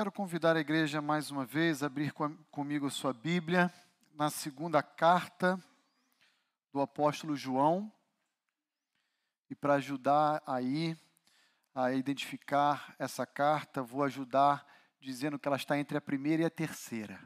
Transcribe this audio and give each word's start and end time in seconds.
Quero 0.00 0.10
convidar 0.10 0.56
a 0.56 0.60
igreja 0.60 1.02
mais 1.02 1.30
uma 1.30 1.44
vez 1.44 1.82
a 1.82 1.86
abrir 1.86 2.10
com, 2.14 2.34
comigo 2.50 2.86
a 2.86 2.90
sua 2.90 3.12
Bíblia 3.12 3.70
na 4.14 4.30
segunda 4.30 4.82
carta 4.82 5.62
do 6.72 6.80
apóstolo 6.80 7.36
João. 7.36 7.92
E 9.50 9.54
para 9.54 9.74
ajudar 9.74 10.42
aí 10.46 10.96
a 11.74 11.92
identificar 11.92 12.94
essa 12.98 13.26
carta, 13.26 13.82
vou 13.82 14.02
ajudar 14.02 14.66
dizendo 14.98 15.38
que 15.38 15.46
ela 15.46 15.58
está 15.58 15.78
entre 15.78 15.98
a 15.98 16.00
primeira 16.00 16.44
e 16.44 16.46
a 16.46 16.50
terceira. 16.50 17.20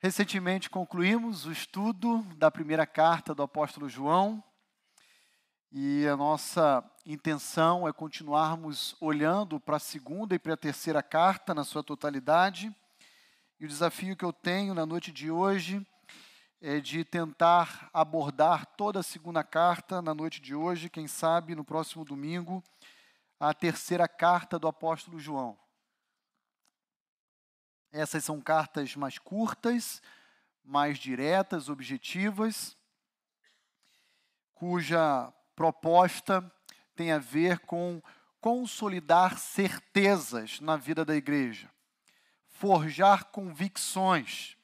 Recentemente 0.00 0.68
concluímos 0.68 1.46
o 1.46 1.52
estudo 1.52 2.24
da 2.34 2.50
primeira 2.50 2.84
carta 2.84 3.32
do 3.32 3.44
apóstolo 3.44 3.88
João 3.88 4.42
e 5.72 6.04
a 6.08 6.16
nossa 6.16 6.84
intenção 7.06 7.86
é 7.86 7.92
continuarmos 7.92 8.96
olhando 9.00 9.60
para 9.60 9.76
a 9.76 9.80
segunda 9.80 10.34
e 10.34 10.38
para 10.38 10.54
a 10.54 10.56
terceira 10.56 11.00
carta 11.00 11.54
na 11.54 11.62
sua 11.62 11.82
totalidade. 11.82 12.74
E 13.58 13.64
o 13.64 13.68
desafio 13.68 14.16
que 14.16 14.24
eu 14.24 14.32
tenho 14.32 14.74
na 14.74 14.84
noite 14.84 15.12
de 15.12 15.30
hoje 15.30 15.86
é 16.60 16.80
de 16.80 17.04
tentar 17.04 17.88
abordar 17.92 18.66
toda 18.66 18.98
a 18.98 19.04
segunda 19.04 19.44
carta 19.44 20.02
na 20.02 20.12
noite 20.12 20.40
de 20.40 20.54
hoje, 20.56 20.90
quem 20.90 21.06
sabe 21.06 21.54
no 21.54 21.64
próximo 21.64 22.04
domingo, 22.04 22.62
a 23.38 23.54
terceira 23.54 24.08
carta 24.08 24.58
do 24.58 24.66
apóstolo 24.66 25.20
João. 25.20 25.56
Essas 27.92 28.24
são 28.24 28.40
cartas 28.40 28.96
mais 28.96 29.18
curtas, 29.18 30.02
mais 30.64 30.98
diretas, 30.98 31.68
objetivas, 31.68 32.76
cuja 34.52 35.32
proposta 35.60 36.50
tem 36.96 37.12
a 37.12 37.18
ver 37.18 37.58
com 37.58 38.00
consolidar 38.40 39.38
certezas 39.38 40.58
na 40.58 40.74
vida 40.74 41.04
da 41.04 41.14
igreja, 41.14 41.68
forjar 42.48 43.26
convicções, 43.26 44.56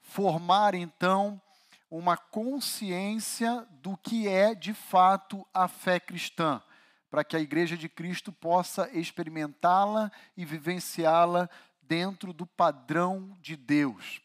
formar 0.00 0.72
então 0.72 1.42
uma 1.90 2.16
consciência 2.16 3.66
do 3.82 3.96
que 3.96 4.28
é 4.28 4.54
de 4.54 4.72
fato 4.72 5.44
a 5.52 5.66
fé 5.66 5.98
cristã, 5.98 6.62
para 7.10 7.24
que 7.24 7.34
a 7.34 7.40
igreja 7.40 7.76
de 7.76 7.88
Cristo 7.88 8.30
possa 8.30 8.88
experimentá-la 8.96 10.12
e 10.36 10.44
vivenciá-la 10.44 11.50
dentro 11.82 12.32
do 12.32 12.46
padrão 12.46 13.36
de 13.40 13.56
Deus. 13.56 14.20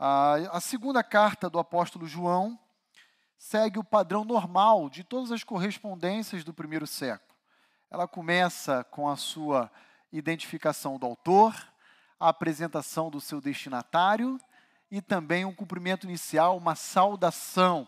A 0.00 0.60
segunda 0.60 1.04
carta 1.04 1.48
do 1.48 1.60
apóstolo 1.60 2.08
João 2.08 2.58
segue 3.44 3.78
o 3.78 3.84
padrão 3.84 4.24
normal 4.24 4.88
de 4.88 5.04
todas 5.04 5.30
as 5.30 5.44
correspondências 5.44 6.44
do 6.44 6.54
primeiro 6.54 6.86
século. 6.86 7.38
Ela 7.90 8.08
começa 8.08 8.82
com 8.84 9.06
a 9.06 9.16
sua 9.16 9.70
identificação 10.10 10.98
do 10.98 11.04
autor, 11.04 11.54
a 12.18 12.30
apresentação 12.30 13.10
do 13.10 13.20
seu 13.20 13.42
destinatário 13.42 14.40
e 14.90 15.02
também 15.02 15.44
um 15.44 15.54
cumprimento 15.54 16.04
inicial, 16.06 16.56
uma 16.56 16.74
saudação 16.74 17.86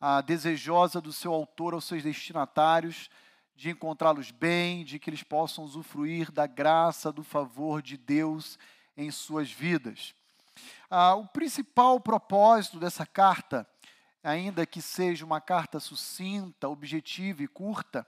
a 0.00 0.22
desejosa 0.22 0.98
do 0.98 1.12
seu 1.12 1.34
autor 1.34 1.74
aos 1.74 1.84
seus 1.84 2.02
destinatários, 2.02 3.10
de 3.54 3.68
encontrá-los 3.68 4.30
bem, 4.30 4.82
de 4.82 4.98
que 4.98 5.10
eles 5.10 5.22
possam 5.22 5.62
usufruir 5.62 6.32
da 6.32 6.46
graça, 6.46 7.12
do 7.12 7.22
favor 7.22 7.82
de 7.82 7.98
Deus 7.98 8.58
em 8.96 9.10
suas 9.10 9.52
vidas. 9.52 10.14
Ah, 10.88 11.14
o 11.16 11.26
principal 11.26 12.00
propósito 12.00 12.80
dessa 12.80 13.04
carta 13.04 13.68
ainda 14.22 14.66
que 14.66 14.82
seja 14.82 15.24
uma 15.24 15.40
carta 15.40 15.80
sucinta, 15.80 16.68
objetiva 16.68 17.42
e 17.42 17.48
curta, 17.48 18.06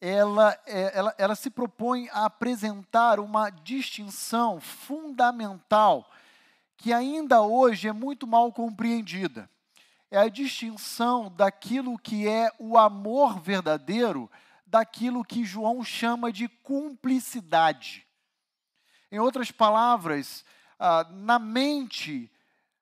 ela, 0.00 0.56
é, 0.66 0.96
ela, 0.96 1.14
ela 1.18 1.34
se 1.34 1.50
propõe 1.50 2.08
a 2.10 2.26
apresentar 2.26 3.18
uma 3.18 3.50
distinção 3.50 4.60
fundamental 4.60 6.08
que 6.76 6.92
ainda 6.92 7.42
hoje 7.42 7.88
é 7.88 7.92
muito 7.92 8.26
mal 8.26 8.52
compreendida. 8.52 9.50
É 10.10 10.18
a 10.18 10.28
distinção 10.28 11.30
daquilo 11.30 11.98
que 11.98 12.28
é 12.28 12.50
o 12.58 12.78
amor 12.78 13.40
verdadeiro 13.40 14.30
daquilo 14.64 15.24
que 15.24 15.44
João 15.44 15.82
chama 15.82 16.30
de 16.30 16.46
cumplicidade. 16.46 18.06
Em 19.10 19.18
outras 19.18 19.50
palavras, 19.50 20.44
ah, 20.78 21.06
na 21.10 21.38
mente 21.38 22.30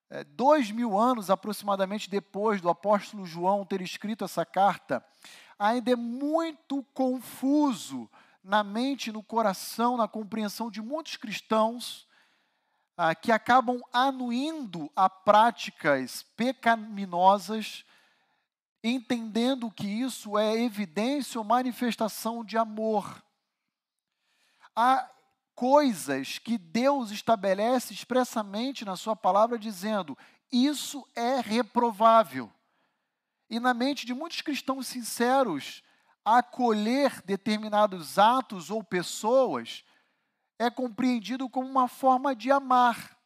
é, 0.09 0.25
dois 0.25 0.71
mil 0.71 0.99
anos 0.99 1.31
aproximadamente 1.31 2.09
depois 2.09 2.61
do 2.61 2.69
apóstolo 2.69 3.27
João 3.27 3.65
ter 3.65 3.81
escrito 3.81 4.25
essa 4.25 4.45
carta, 4.45 5.05
ainda 5.59 5.91
é 5.91 5.97
muito 5.97 6.83
confuso 6.95 8.09
na 8.43 8.63
mente, 8.63 9.11
no 9.11 9.23
coração, 9.23 9.97
na 9.97 10.07
compreensão 10.07 10.71
de 10.71 10.81
muitos 10.81 11.17
cristãos 11.17 12.07
ah, 12.97 13.15
que 13.15 13.33
acabam 13.33 13.83
anuindo 13.93 14.91
a 14.95 15.11
práticas 15.11 16.23
pecaminosas, 16.37 17.85
entendendo 18.83 19.71
que 19.71 19.87
isso 19.87 20.39
é 20.39 20.57
evidência 20.63 21.39
ou 21.39 21.45
manifestação 21.45 22.45
de 22.45 22.57
amor. 22.57 23.23
Há 24.75 25.11
coisas 25.57 26.39
que 26.39 26.59
Deus 26.59 27.11
estabelece 27.11 27.93
expressamente 27.93 28.85
na 28.85 28.95
Sua 28.95 29.17
palavra, 29.17 29.59
dizendo: 29.59 30.17
isso 30.53 31.05
é 31.17 31.41
reprovável. 31.41 32.53
E 33.49 33.59
na 33.59 33.73
mente 33.73 34.07
de 34.07 34.15
muitos 34.15 34.43
cristãos 34.43 34.87
sinceros, 34.87 35.83
acolher 36.25 37.23
determinados 37.23 38.19
atos 38.19 38.71
ou 38.71 38.85
pessoas 38.85 39.85
é 40.59 40.71
compreendido 40.71 41.49
como 41.49 41.69
uma 41.69 41.89
forma 41.89 42.35
de 42.35 42.51
amar. 42.51 43.17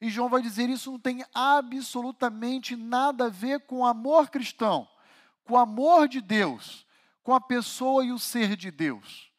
E 0.00 0.10
João 0.10 0.28
vai 0.28 0.42
dizer: 0.42 0.68
isso 0.68 0.90
não 0.90 0.98
tem 0.98 1.24
absolutamente 1.32 2.74
nada 2.74 3.26
a 3.26 3.30
ver 3.30 3.60
com 3.66 3.78
o 3.78 3.86
amor 3.86 4.28
cristão, 4.28 4.88
com 5.44 5.54
o 5.54 5.58
amor 5.58 6.08
de 6.08 6.20
Deus, 6.20 6.84
com 7.22 7.32
a 7.32 7.40
pessoa 7.40 8.04
e 8.04 8.10
o 8.10 8.18
ser 8.18 8.56
de 8.56 8.70
Deus. 8.70 9.29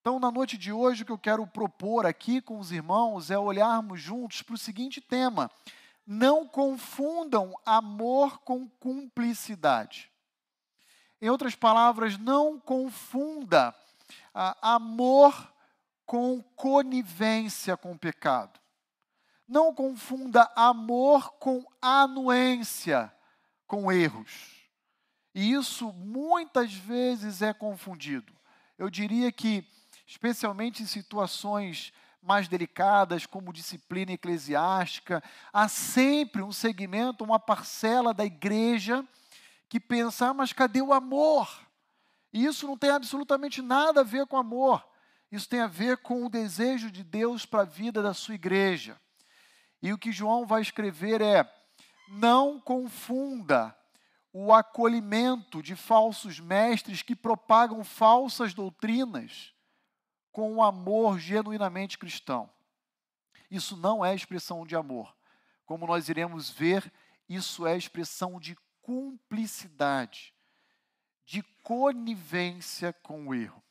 Então, 0.00 0.18
na 0.18 0.30
noite 0.30 0.56
de 0.56 0.72
hoje, 0.72 1.02
o 1.02 1.06
que 1.06 1.12
eu 1.12 1.18
quero 1.18 1.46
propor 1.46 2.06
aqui 2.06 2.40
com 2.40 2.58
os 2.58 2.72
irmãos 2.72 3.30
é 3.30 3.38
olharmos 3.38 4.00
juntos 4.00 4.40
para 4.40 4.54
o 4.54 4.58
seguinte 4.58 4.98
tema: 4.98 5.50
não 6.06 6.48
confundam 6.48 7.54
amor 7.66 8.38
com 8.38 8.66
cumplicidade. 8.66 10.10
Em 11.20 11.28
outras 11.28 11.54
palavras, 11.54 12.16
não 12.16 12.58
confunda 12.58 13.74
ah, 14.34 14.56
amor 14.74 15.52
com 16.06 16.42
conivência 16.56 17.76
com 17.76 17.92
o 17.92 17.98
pecado. 17.98 18.58
Não 19.46 19.74
confunda 19.74 20.50
amor 20.56 21.32
com 21.34 21.62
anuência 21.80 23.12
com 23.66 23.92
erros. 23.92 24.66
E 25.34 25.52
isso 25.52 25.92
muitas 25.92 26.72
vezes 26.72 27.42
é 27.42 27.52
confundido. 27.52 28.32
Eu 28.78 28.88
diria 28.88 29.30
que 29.30 29.68
especialmente 30.10 30.82
em 30.82 30.86
situações 30.86 31.92
mais 32.20 32.48
delicadas, 32.48 33.26
como 33.26 33.52
disciplina 33.52 34.10
eclesiástica, 34.10 35.22
há 35.52 35.68
sempre 35.68 36.42
um 36.42 36.50
segmento, 36.50 37.22
uma 37.22 37.38
parcela 37.38 38.12
da 38.12 38.24
igreja 38.24 39.06
que 39.68 39.78
pensa, 39.78 40.30
ah, 40.30 40.34
mas 40.34 40.52
cadê 40.52 40.82
o 40.82 40.92
amor? 40.92 41.48
E 42.32 42.44
isso 42.44 42.66
não 42.66 42.76
tem 42.76 42.90
absolutamente 42.90 43.62
nada 43.62 44.00
a 44.00 44.04
ver 44.04 44.26
com 44.26 44.36
amor. 44.36 44.84
Isso 45.30 45.48
tem 45.48 45.60
a 45.60 45.68
ver 45.68 45.98
com 45.98 46.26
o 46.26 46.28
desejo 46.28 46.90
de 46.90 47.04
Deus 47.04 47.46
para 47.46 47.60
a 47.60 47.64
vida 47.64 48.02
da 48.02 48.12
sua 48.12 48.34
igreja. 48.34 49.00
E 49.80 49.92
o 49.92 49.98
que 49.98 50.10
João 50.10 50.44
vai 50.44 50.60
escrever 50.60 51.20
é: 51.20 51.48
não 52.08 52.58
confunda 52.58 53.76
o 54.32 54.52
acolhimento 54.52 55.62
de 55.62 55.76
falsos 55.76 56.40
mestres 56.40 57.00
que 57.00 57.14
propagam 57.14 57.84
falsas 57.84 58.52
doutrinas 58.52 59.54
com 60.32 60.52
um 60.52 60.62
amor 60.62 61.18
genuinamente 61.18 61.98
cristão. 61.98 62.50
Isso 63.50 63.76
não 63.76 64.04
é 64.04 64.14
expressão 64.14 64.64
de 64.64 64.76
amor. 64.76 65.14
Como 65.66 65.86
nós 65.86 66.08
iremos 66.08 66.50
ver, 66.50 66.92
isso 67.28 67.66
é 67.66 67.76
expressão 67.76 68.38
de 68.38 68.56
cumplicidade, 68.82 70.32
de 71.24 71.42
conivência 71.62 72.92
com 72.92 73.28
o 73.28 73.34
erro. 73.34 73.62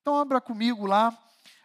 Então, 0.00 0.16
abra 0.18 0.40
comigo 0.40 0.86
lá 0.86 1.16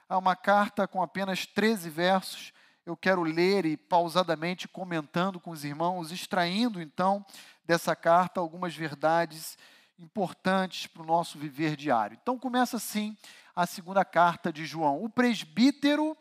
há 0.10 0.18
uma 0.18 0.36
carta 0.36 0.88
com 0.88 1.02
apenas 1.02 1.46
13 1.46 1.90
versos. 1.90 2.52
Eu 2.86 2.98
quero 2.98 3.22
ler 3.22 3.66
e 3.66 3.78
pausadamente 3.78 4.68
comentando 4.68 5.40
com 5.40 5.52
os 5.52 5.64
irmãos, 5.64 6.12
extraindo 6.12 6.82
então 6.82 7.24
dessa 7.64 7.96
carta 7.96 8.40
algumas 8.40 8.76
verdades 8.76 9.58
importantes 10.00 10.88
para 10.88 11.04
o 11.04 11.06
nosso 11.06 11.38
viver 11.38 11.76
diário. 11.76 12.18
Então, 12.20 12.40
começa 12.40 12.78
assim 12.78 13.16
a 13.60 13.66
segunda 13.66 14.06
carta 14.06 14.54
de 14.54 14.66
João. 14.66 15.04
O 15.04 15.10
presbítero, 15.10 16.16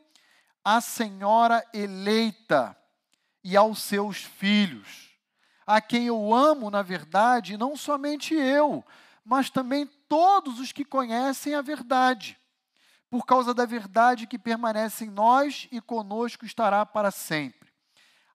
a 0.64 0.80
senhora 0.80 1.64
eleita 1.72 2.76
e 3.44 3.56
aos 3.56 3.80
seus 3.80 4.24
filhos, 4.24 5.16
a 5.64 5.80
quem 5.80 6.08
eu 6.08 6.34
amo, 6.34 6.68
na 6.68 6.82
verdade, 6.82 7.56
não 7.56 7.76
somente 7.76 8.34
eu, 8.34 8.84
mas 9.24 9.50
também 9.50 9.86
todos 10.08 10.58
os 10.58 10.72
que 10.72 10.84
conhecem 10.84 11.54
a 11.54 11.62
verdade, 11.62 12.36
por 13.08 13.24
causa 13.24 13.54
da 13.54 13.64
verdade 13.64 14.26
que 14.26 14.36
permanece 14.36 15.04
em 15.04 15.10
nós 15.10 15.68
e 15.70 15.80
conosco 15.80 16.44
estará 16.44 16.84
para 16.84 17.12
sempre. 17.12 17.68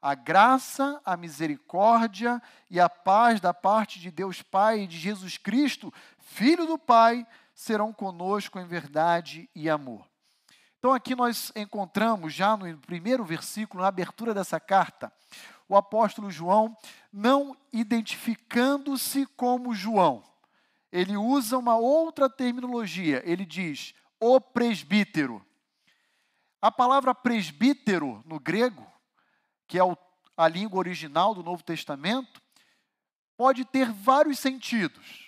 A 0.01 0.15
graça, 0.15 1.01
a 1.03 1.17
misericórdia 1.17 2.41
e 2.69 2.79
a 2.79 2.87
paz 2.87 3.41
da 3.41 3.53
parte 3.53 3.99
de 3.99 4.09
Deus 4.09 4.41
Pai 4.41 4.81
e 4.81 4.87
de 4.87 4.97
Jesus 4.97 5.37
Cristo, 5.37 5.93
Filho 6.19 6.65
do 6.65 6.77
Pai, 6.77 7.27
serão 7.53 7.93
conosco 7.93 8.59
em 8.59 8.65
verdade 8.65 9.49
e 9.55 9.69
amor. 9.69 10.07
Então, 10.79 10.93
aqui 10.93 11.15
nós 11.15 11.51
encontramos, 11.55 12.33
já 12.33 12.57
no 12.57 12.77
primeiro 12.79 13.23
versículo, 13.23 13.81
na 13.81 13.87
abertura 13.87 14.33
dessa 14.33 14.59
carta, 14.59 15.13
o 15.67 15.77
apóstolo 15.77 16.29
João 16.29 16.77
não 17.11 17.55
identificando-se 17.71 19.25
como 19.27 19.73
João. 19.73 20.23
Ele 20.91 21.15
usa 21.15 21.57
uma 21.57 21.77
outra 21.77 22.29
terminologia. 22.29 23.23
Ele 23.25 23.45
diz 23.45 23.95
o 24.19 24.39
presbítero. 24.39 25.43
A 26.61 26.71
palavra 26.71 27.15
presbítero 27.15 28.21
no 28.25 28.39
grego, 28.39 28.85
que 29.67 29.79
é 29.79 29.81
a 30.37 30.47
língua 30.47 30.79
original 30.79 31.33
do 31.33 31.41
Novo 31.41 31.63
Testamento, 31.63 32.41
pode 33.35 33.65
ter 33.65 33.91
vários 33.91 34.39
sentidos. 34.39 35.22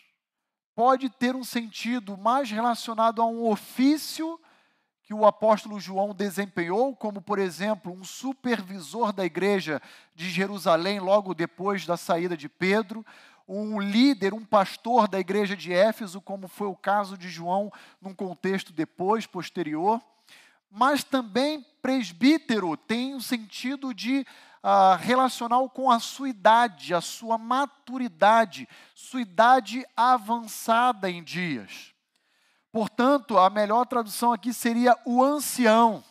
Pode 0.76 1.10
ter 1.10 1.38
um 1.38 1.44
sentido 1.44 2.18
mais 2.18 2.52
relacionado 2.52 3.22
a 3.22 3.26
um 3.26 3.48
ofício 3.48 4.38
que 5.02 5.14
o 5.14 5.26
apóstolo 5.26 5.80
João 5.80 6.14
desempenhou, 6.14 6.94
como, 6.94 7.22
por 7.22 7.40
exemplo, 7.40 7.94
um 7.94 8.04
supervisor 8.04 9.14
da 9.14 9.24
igreja 9.24 9.82
de 10.14 10.30
Jerusalém 10.30 11.00
logo 11.00 11.34
depois 11.34 11.86
da 11.86 11.96
saída 11.96 12.36
de 12.36 12.50
Pedro, 12.50 13.06
um 13.48 13.80
líder, 13.80 14.34
um 14.34 14.44
pastor 14.44 15.08
da 15.08 15.18
igreja 15.18 15.56
de 15.56 15.72
Éfeso, 15.72 16.20
como 16.20 16.48
foi 16.48 16.68
o 16.68 16.76
caso 16.76 17.18
de 17.18 17.30
João 17.30 17.72
num 18.02 18.14
contexto 18.14 18.74
depois, 18.74 19.26
posterior. 19.26 20.02
Mas 20.70 21.06
também 21.06 21.66
presbítero 21.82 22.76
tem 22.76 23.14
o 23.14 23.18
um 23.18 23.22
sentido 23.22 23.94
de 23.94 24.26
uh, 24.66 24.98
relacional 24.98 25.70
com 25.70 25.92
a 25.92 26.00
sua 26.00 26.28
idade, 26.28 26.96
a 26.96 27.00
sua 27.00 27.38
maturidade, 27.38 28.68
sua 28.96 29.22
idade 29.22 29.86
avançada 29.96 31.08
em 31.08 31.24
dias. 31.24 31.94
Portanto, 32.72 33.38
a 33.38 33.48
melhor 33.48 33.86
tradução 33.86 34.34
aqui 34.34 34.52
seria 34.52 34.98
o 35.06 35.24
ancião, 35.24 36.04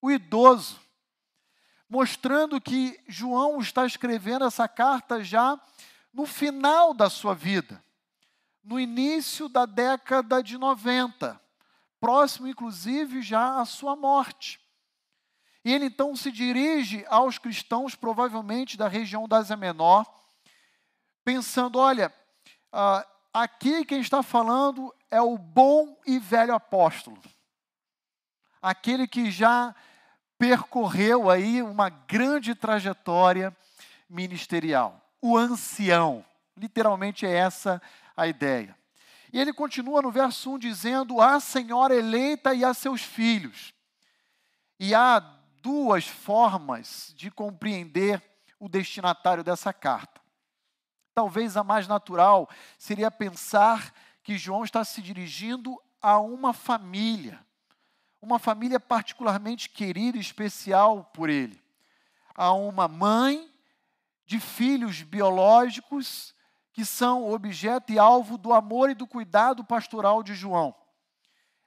o 0.00 0.10
idoso, 0.10 0.78
mostrando 1.88 2.60
que 2.60 3.02
João 3.08 3.58
está 3.60 3.86
escrevendo 3.86 4.44
essa 4.44 4.68
carta 4.68 5.24
já 5.24 5.58
no 6.12 6.26
final 6.26 6.92
da 6.92 7.08
sua 7.08 7.34
vida, 7.34 7.82
no 8.62 8.78
início 8.78 9.48
da 9.48 9.64
década 9.64 10.42
de 10.42 10.58
90, 10.58 11.40
próximo 11.98 12.46
inclusive 12.46 13.22
já 13.22 13.58
à 13.58 13.64
sua 13.64 13.96
morte. 13.96 14.63
E 15.64 15.72
ele 15.72 15.86
então 15.86 16.14
se 16.14 16.30
dirige 16.30 17.04
aos 17.08 17.38
cristãos, 17.38 17.94
provavelmente 17.94 18.76
da 18.76 18.86
região 18.86 19.26
da 19.26 19.38
Ásia 19.38 19.56
Menor, 19.56 20.04
pensando: 21.24 21.78
olha, 21.78 22.12
uh, 22.72 23.06
aqui 23.32 23.84
quem 23.84 24.00
está 24.00 24.22
falando 24.22 24.94
é 25.10 25.22
o 25.22 25.38
bom 25.38 25.98
e 26.06 26.18
velho 26.18 26.54
apóstolo, 26.54 27.18
aquele 28.60 29.08
que 29.08 29.30
já 29.30 29.74
percorreu 30.38 31.30
aí 31.30 31.62
uma 31.62 31.88
grande 31.88 32.54
trajetória 32.54 33.56
ministerial, 34.08 35.00
o 35.22 35.36
ancião. 35.36 36.24
Literalmente 36.56 37.26
é 37.26 37.30
essa 37.30 37.82
a 38.16 38.28
ideia. 38.28 38.76
E 39.32 39.40
ele 39.40 39.52
continua 39.52 40.02
no 40.02 40.10
verso 40.10 40.52
1 40.52 40.58
dizendo: 40.58 41.20
A 41.20 41.40
senhora 41.40 41.94
eleita 41.96 42.54
e 42.54 42.64
a 42.64 42.74
seus 42.74 43.00
filhos. 43.00 43.74
E 44.78 44.94
há 44.94 45.34
duas 45.64 46.06
formas 46.06 47.14
de 47.16 47.30
compreender 47.30 48.22
o 48.60 48.68
destinatário 48.68 49.42
dessa 49.42 49.72
carta. 49.72 50.20
Talvez 51.14 51.56
a 51.56 51.64
mais 51.64 51.88
natural 51.88 52.50
seria 52.78 53.10
pensar 53.10 53.94
que 54.22 54.36
João 54.36 54.62
está 54.62 54.84
se 54.84 55.00
dirigindo 55.00 55.80
a 56.02 56.18
uma 56.18 56.52
família, 56.52 57.40
uma 58.20 58.38
família 58.38 58.78
particularmente 58.78 59.70
querida 59.70 60.18
e 60.18 60.20
especial 60.20 61.04
por 61.14 61.30
ele, 61.30 61.58
a 62.34 62.52
uma 62.52 62.86
mãe 62.86 63.50
de 64.26 64.38
filhos 64.38 65.00
biológicos 65.00 66.34
que 66.74 66.84
são 66.84 67.32
objeto 67.32 67.90
e 67.90 67.98
alvo 67.98 68.36
do 68.36 68.52
amor 68.52 68.90
e 68.90 68.94
do 68.94 69.06
cuidado 69.06 69.64
pastoral 69.64 70.22
de 70.22 70.34
João. 70.34 70.74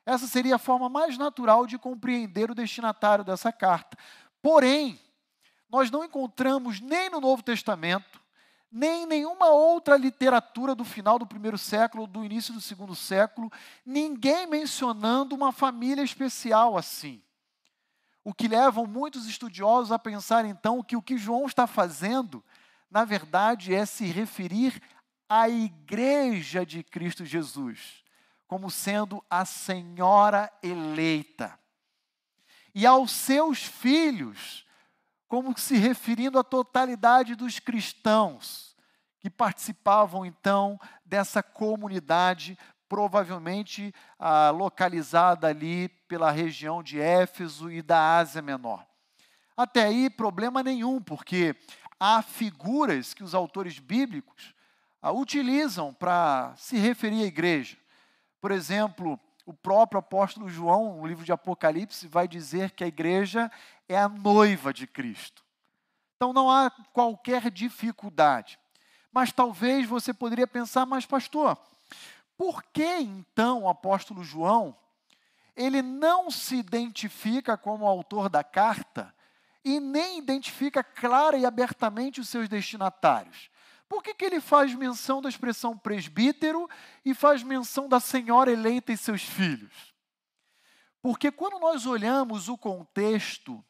Essa 0.07 0.25
seria 0.25 0.55
a 0.55 0.57
forma 0.57 0.87
mais 0.87 1.17
natural 1.17 1.67
de 1.67 1.77
compreender 1.77 2.49
o 2.49 2.55
destinatário 2.55 3.25
dessa 3.25 3.51
carta. 3.51 3.97
Porém, 4.41 4.97
nós 5.69 5.91
não 5.91 6.01
encontramos 6.01 6.79
nem 6.79 7.09
no 7.09 7.19
Novo 7.19 7.43
Testamento, 7.43 8.21
nem 8.71 9.05
nenhuma 9.05 9.47
outra 9.47 9.97
literatura 9.97 10.73
do 10.73 10.85
final 10.85 11.19
do 11.19 11.27
primeiro 11.27 11.57
século, 11.57 12.07
do 12.07 12.23
início 12.23 12.53
do 12.53 12.61
segundo 12.61 12.95
século, 12.95 13.51
ninguém 13.85 14.47
mencionando 14.47 15.35
uma 15.35 15.51
família 15.51 16.03
especial 16.03 16.77
assim. 16.77 17.21
O 18.23 18.33
que 18.33 18.47
leva 18.47 18.85
muitos 18.85 19.27
estudiosos 19.27 19.91
a 19.91 19.99
pensar 19.99 20.45
então 20.45 20.81
que 20.81 20.95
o 20.95 21.01
que 21.01 21.17
João 21.17 21.45
está 21.45 21.67
fazendo, 21.67 22.41
na 22.89 23.03
verdade, 23.03 23.75
é 23.75 23.85
se 23.85 24.05
referir 24.05 24.81
à 25.27 25.49
igreja 25.49 26.65
de 26.65 26.81
Cristo 26.81 27.25
Jesus, 27.25 28.06
como 28.47 28.71
sendo 28.71 29.23
a 29.29 29.45
senhora 29.45 30.51
eleita. 30.63 31.59
E 32.73 32.85
aos 32.85 33.11
seus 33.11 33.63
filhos, 33.63 34.65
como 35.27 35.57
se 35.57 35.75
referindo 35.75 36.39
à 36.39 36.43
totalidade 36.43 37.35
dos 37.35 37.59
cristãos 37.59 38.75
que 39.19 39.29
participavam 39.29 40.25
então 40.25 40.79
dessa 41.05 41.43
comunidade, 41.43 42.57
provavelmente 42.87 43.93
ah, 44.17 44.51
localizada 44.51 45.47
ali 45.47 45.89
pela 46.07 46.31
região 46.31 46.81
de 46.81 46.99
Éfeso 46.99 47.69
e 47.69 47.81
da 47.81 48.17
Ásia 48.17 48.41
Menor. 48.41 48.85
Até 49.55 49.83
aí, 49.83 50.09
problema 50.09 50.63
nenhum, 50.63 51.01
porque 51.01 51.55
há 51.99 52.21
figuras 52.21 53.13
que 53.13 53.23
os 53.23 53.33
autores 53.33 53.79
bíblicos 53.79 54.53
ah, 55.01 55.11
utilizam 55.11 55.93
para 55.93 56.53
se 56.55 56.77
referir 56.77 57.23
à 57.23 57.25
igreja. 57.25 57.77
Por 58.47 58.53
exemplo, 58.53 59.19
o 59.45 59.53
próprio 59.53 59.99
apóstolo 59.99 60.47
João, 60.47 60.95
no 60.95 61.05
livro 61.05 61.25
de 61.25 61.33
Apocalipse, 61.33 62.07
vai 62.07 62.29
dizer 62.29 62.71
que 62.71 62.81
a 62.81 62.87
igreja 62.87 63.51
é 63.89 63.97
a 63.97 64.07
noiva 64.07 64.73
de 64.73 64.87
Cristo. 64.87 65.43
Então 66.15 66.31
não 66.31 66.49
há 66.49 66.71
qualquer 66.93 67.51
dificuldade. 67.51 68.57
Mas 69.11 69.33
talvez 69.33 69.85
você 69.85 70.13
poderia 70.13 70.47
pensar, 70.47 70.85
mas 70.85 71.05
pastor, 71.05 71.57
por 72.37 72.63
que 72.63 72.85
então 72.85 73.63
o 73.63 73.69
apóstolo 73.69 74.23
João 74.23 74.73
ele 75.53 75.81
não 75.81 76.31
se 76.31 76.55
identifica 76.55 77.57
como 77.57 77.85
autor 77.85 78.29
da 78.29 78.45
carta 78.45 79.13
e 79.61 79.77
nem 79.77 80.19
identifica 80.19 80.81
clara 80.81 81.37
e 81.37 81.45
abertamente 81.45 82.21
os 82.21 82.29
seus 82.29 82.47
destinatários? 82.47 83.49
Por 83.89 84.03
que, 84.03 84.13
que 84.13 84.25
ele 84.25 84.41
faz 84.41 84.73
menção 84.73 85.21
da 85.21 85.29
expressão 85.29 85.77
presbítero 85.77 86.69
e 87.05 87.13
faz 87.13 87.41
menção 87.41 87.87
da 87.87 87.99
senhora 87.99 88.51
eleita 88.51 88.91
e 88.91 88.97
seus 88.97 89.21
filhos? 89.21 89.93
Porque 91.01 91.31
quando 91.31 91.59
nós 91.59 91.85
olhamos 91.85 92.49
o 92.49 92.57
contexto 92.57 93.63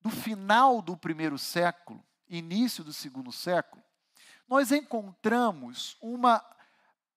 do 0.00 0.10
final 0.10 0.82
do 0.82 0.96
primeiro 0.96 1.38
século, 1.38 2.04
início 2.28 2.82
do 2.82 2.92
segundo 2.92 3.30
século, 3.30 3.82
nós 4.48 4.72
encontramos 4.72 5.96
uma 6.00 6.44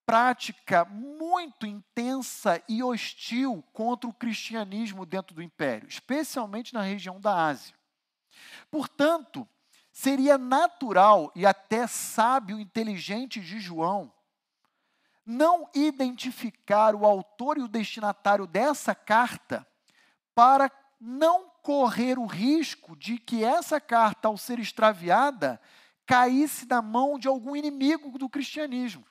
prática 0.05 0.85
muito 0.85 1.65
intensa 1.65 2.63
e 2.69 2.81
hostil 2.81 3.61
contra 3.73 4.09
o 4.09 4.13
cristianismo 4.13 5.05
dentro 5.05 5.35
do 5.35 5.41
império, 5.41 5.89
especialmente 5.89 6.73
na 6.73 6.81
região 6.81 7.19
da 7.19 7.47
Ásia. 7.47 7.75
Portanto, 8.71 9.47
seria 9.97 10.37
natural 10.37 11.31
e 11.33 11.43
até 11.43 11.87
sábio, 11.87 12.59
inteligente 12.59 13.41
de 13.41 13.59
João 13.59 14.13
não 15.25 15.67
identificar 15.73 16.93
o 16.93 17.03
autor 17.03 17.57
e 17.57 17.61
o 17.61 17.67
destinatário 17.67 18.45
dessa 18.45 18.93
carta 18.93 19.67
para 20.35 20.71
não 21.01 21.49
correr 21.63 22.19
o 22.19 22.27
risco 22.27 22.95
de 22.95 23.17
que 23.17 23.43
essa 23.43 23.81
carta, 23.81 24.27
ao 24.27 24.37
ser 24.37 24.59
extraviada, 24.59 25.59
caísse 26.05 26.67
na 26.67 26.79
mão 26.79 27.17
de 27.17 27.27
algum 27.27 27.55
inimigo 27.55 28.19
do 28.19 28.29
cristianismo, 28.29 29.03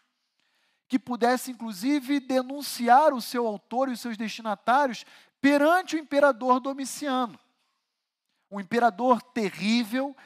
que 0.86 1.00
pudesse 1.00 1.50
inclusive 1.50 2.20
denunciar 2.20 3.12
o 3.12 3.20
seu 3.20 3.44
autor 3.44 3.88
e 3.88 3.92
os 3.92 4.00
seus 4.00 4.16
destinatários 4.16 5.04
perante 5.40 5.96
o 5.96 5.98
imperador 5.98 6.60
Domiciano. 6.60 7.38
Um 8.48 8.60
imperador 8.60 9.20
terrível 9.20 10.16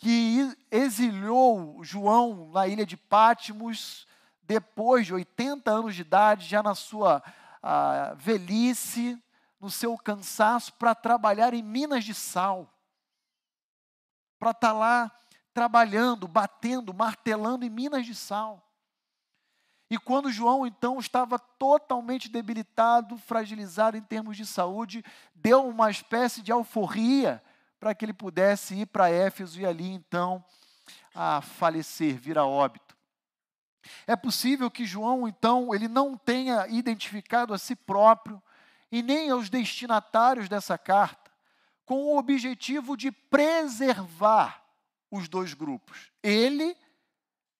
que 0.00 0.56
exilhou 0.70 1.84
João 1.84 2.50
na 2.50 2.66
ilha 2.66 2.86
de 2.86 2.96
Pátimos, 2.96 4.06
depois 4.42 5.04
de 5.04 5.12
80 5.12 5.70
anos 5.70 5.94
de 5.94 6.00
idade, 6.00 6.46
já 6.46 6.62
na 6.62 6.74
sua 6.74 7.22
ah, 7.62 8.14
velhice, 8.16 9.22
no 9.60 9.70
seu 9.70 9.98
cansaço, 9.98 10.72
para 10.72 10.94
trabalhar 10.94 11.52
em 11.52 11.62
minas 11.62 12.02
de 12.02 12.14
sal. 12.14 12.66
Para 14.38 14.52
estar 14.52 14.68
tá 14.68 14.72
lá 14.72 15.12
trabalhando, 15.52 16.26
batendo, 16.26 16.94
martelando 16.94 17.66
em 17.66 17.70
minas 17.70 18.06
de 18.06 18.14
sal. 18.14 18.66
E 19.90 19.98
quando 19.98 20.32
João 20.32 20.66
então 20.66 20.98
estava 20.98 21.38
totalmente 21.38 22.30
debilitado, 22.30 23.18
fragilizado 23.18 23.98
em 23.98 24.02
termos 24.02 24.38
de 24.38 24.46
saúde, 24.46 25.04
deu 25.34 25.68
uma 25.68 25.90
espécie 25.90 26.40
de 26.40 26.50
alforria 26.50 27.42
para 27.80 27.94
que 27.94 28.04
ele 28.04 28.12
pudesse 28.12 28.74
ir 28.74 28.86
para 28.86 29.10
Éfeso 29.10 29.60
e 29.60 29.66
ali 29.66 29.90
então 29.90 30.44
a 31.14 31.40
falecer, 31.40 32.14
vir 32.14 32.38
a 32.38 32.46
óbito. 32.46 32.96
É 34.06 34.14
possível 34.14 34.70
que 34.70 34.84
João 34.84 35.26
então 35.26 35.74
ele 35.74 35.88
não 35.88 36.16
tenha 36.16 36.68
identificado 36.68 37.52
a 37.52 37.58
si 37.58 37.74
próprio 37.74 38.40
e 38.92 39.02
nem 39.02 39.30
aos 39.30 39.48
destinatários 39.48 40.48
dessa 40.48 40.76
carta 40.76 41.30
com 41.86 42.04
o 42.04 42.18
objetivo 42.18 42.96
de 42.96 43.10
preservar 43.10 44.62
os 45.10 45.28
dois 45.28 45.54
grupos, 45.54 46.12
ele 46.22 46.76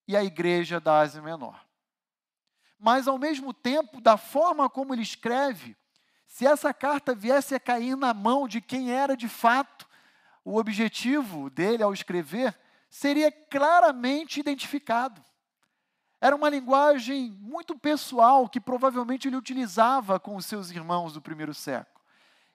e 0.06 0.16
a 0.16 0.22
igreja 0.22 0.78
da 0.78 1.00
Ásia 1.00 1.20
Menor 1.20 1.60
mas 2.80 3.06
ao 3.06 3.18
mesmo 3.18 3.52
tempo, 3.52 4.00
da 4.00 4.16
forma 4.16 4.68
como 4.68 4.94
ele 4.94 5.02
escreve, 5.02 5.76
se 6.26 6.46
essa 6.46 6.72
carta 6.72 7.14
viesse 7.14 7.54
a 7.54 7.60
cair 7.60 7.94
na 7.94 8.14
mão 8.14 8.48
de 8.48 8.60
quem 8.60 8.90
era 8.90 9.14
de 9.14 9.28
fato 9.28 9.86
o 10.50 10.56
objetivo 10.58 11.50
dele 11.50 11.82
ao 11.82 11.92
escrever, 11.92 12.58
seria 12.88 13.30
claramente 13.30 14.40
identificado. 14.40 15.22
Era 16.20 16.36
uma 16.36 16.48
linguagem 16.48 17.30
muito 17.40 17.78
pessoal 17.78 18.48
que 18.48 18.60
provavelmente 18.60 19.28
ele 19.28 19.36
utilizava 19.36 20.20
com 20.20 20.36
os 20.36 20.44
seus 20.44 20.70
irmãos 20.70 21.12
do 21.12 21.22
primeiro 21.22 21.54
século. 21.54 22.04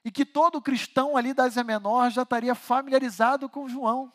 E 0.04 0.10
que 0.10 0.24
todo 0.24 0.62
cristão 0.62 1.16
ali 1.16 1.34
da 1.34 1.44
Ásia 1.44 1.64
Menor 1.64 2.10
já 2.10 2.22
estaria 2.22 2.54
familiarizado 2.54 3.48
com 3.48 3.68
João. 3.68 4.12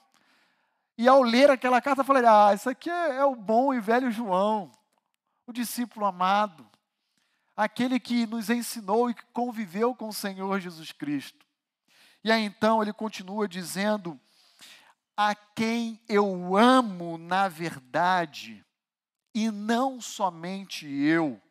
E 0.98 1.08
ao 1.08 1.22
ler 1.22 1.50
aquela 1.50 1.82
carta, 1.82 2.04
falaria: 2.04 2.48
Ah, 2.48 2.54
isso 2.54 2.70
aqui 2.70 2.90
é, 2.90 3.18
é 3.18 3.26
o 3.26 3.36
bom 3.36 3.74
e 3.74 3.80
velho 3.82 4.10
João 4.10 4.72
o 5.52 5.54
discípulo 5.54 6.06
amado, 6.06 6.66
aquele 7.56 8.00
que 8.00 8.26
nos 8.26 8.50
ensinou 8.50 9.10
e 9.10 9.14
que 9.14 9.26
conviveu 9.34 9.94
com 9.94 10.08
o 10.08 10.14
Senhor 10.14 10.60
Jesus 10.60 10.94
Cristo. 10.94 11.46
E 12.24 12.32
aí 12.32 12.44
então 12.44 12.82
ele 12.82 12.94
continua 12.94 13.48
dizendo: 13.48 14.20
A 15.16 15.34
quem 15.34 16.00
eu 16.08 16.56
amo 16.56 17.18
na 17.18 17.48
verdade, 17.48 18.64
e 19.34 19.50
não 19.50 20.00
somente 20.00 20.86
eu, 20.88 21.42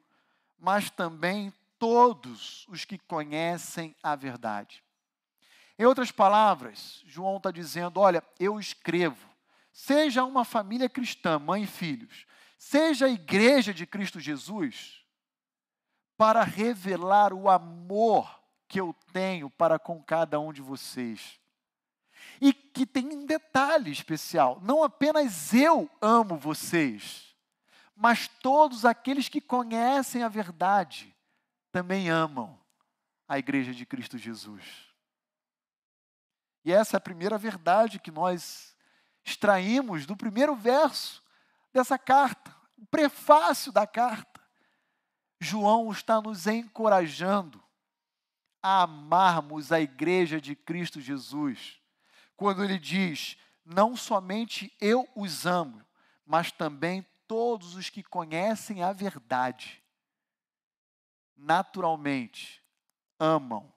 mas 0.59 0.91
também 0.91 1.53
todos 1.79 2.67
os 2.69 2.85
que 2.85 2.99
conhecem 2.99 3.97
a 4.03 4.15
verdade. 4.15 4.85
Em 5.79 5.85
outras 5.87 6.13
palavras, 6.13 7.03
João 7.07 7.39
está 7.39 7.51
dizendo: 7.51 7.99
Olha, 7.99 8.23
eu 8.39 8.61
escrevo, 8.61 9.29
seja 9.73 10.25
uma 10.25 10.45
família 10.45 10.89
cristã, 10.89 11.39
mãe 11.39 11.65
e 11.65 11.67
filhos, 11.67 12.27
seja 12.59 13.07
a 13.07 13.11
igreja 13.11 13.73
de 13.73 13.87
Cristo 13.87 14.21
Jesus, 14.21 15.03
para 16.19 16.45
revelar 16.45 17.33
o 17.33 17.49
amor 17.49 18.40
que 18.71 18.81
eu 18.81 18.95
tenho 19.13 19.51
para 19.51 19.81
com 19.81 20.01
cada 20.01 20.39
um 20.39 20.53
de 20.53 20.63
vocês. 20.63 21.41
E 22.41 22.53
que 22.53 22.87
tem 22.87 23.05
um 23.09 23.27
detalhe 23.27 23.91
especial: 23.91 24.61
não 24.63 24.85
apenas 24.85 25.53
eu 25.53 25.91
amo 26.01 26.39
vocês, 26.39 27.35
mas 27.97 28.29
todos 28.29 28.85
aqueles 28.85 29.29
que 29.29 29.41
conhecem 29.41 30.23
a 30.23 30.29
verdade 30.29 31.15
também 31.73 32.09
amam 32.09 32.59
a 33.29 33.39
igreja 33.39 33.75
de 33.75 33.85
Cristo 33.85 34.17
Jesus. 34.17 34.65
E 36.65 36.73
essa 36.73 36.97
é 36.97 36.99
a 36.99 37.01
primeira 37.01 37.37
verdade 37.37 37.99
que 37.99 38.11
nós 38.13 38.77
extraímos 39.25 40.07
do 40.07 40.17
primeiro 40.17 40.55
verso 40.55 41.23
dessa 41.73 41.99
carta, 41.99 42.55
o 42.79 42.87
prefácio 42.87 43.73
da 43.73 43.87
carta. 43.87 44.41
João 45.41 45.91
está 45.91 46.21
nos 46.21 46.47
encorajando 46.47 47.61
a 48.63 48.83
amarmos 48.83 49.73
a 49.73 49.81
igreja 49.81 50.41
de 50.41 50.55
Cristo 50.55 51.01
Jesus, 51.01 51.81
quando 52.37 52.63
ele 52.65 52.79
diz: 52.79 53.37
Não 53.65 53.97
somente 53.97 54.75
eu 54.81 55.09
os 55.15 55.47
amo, 55.47 55.85
mas 56.25 56.53
também 56.53 57.07
todos 57.27 57.75
os 57.75 57.89
que 57.89 58.03
conhecem 58.03 58.83
a 58.83 58.93
verdade, 58.93 59.83
naturalmente 61.37 62.63
amam 63.19 63.73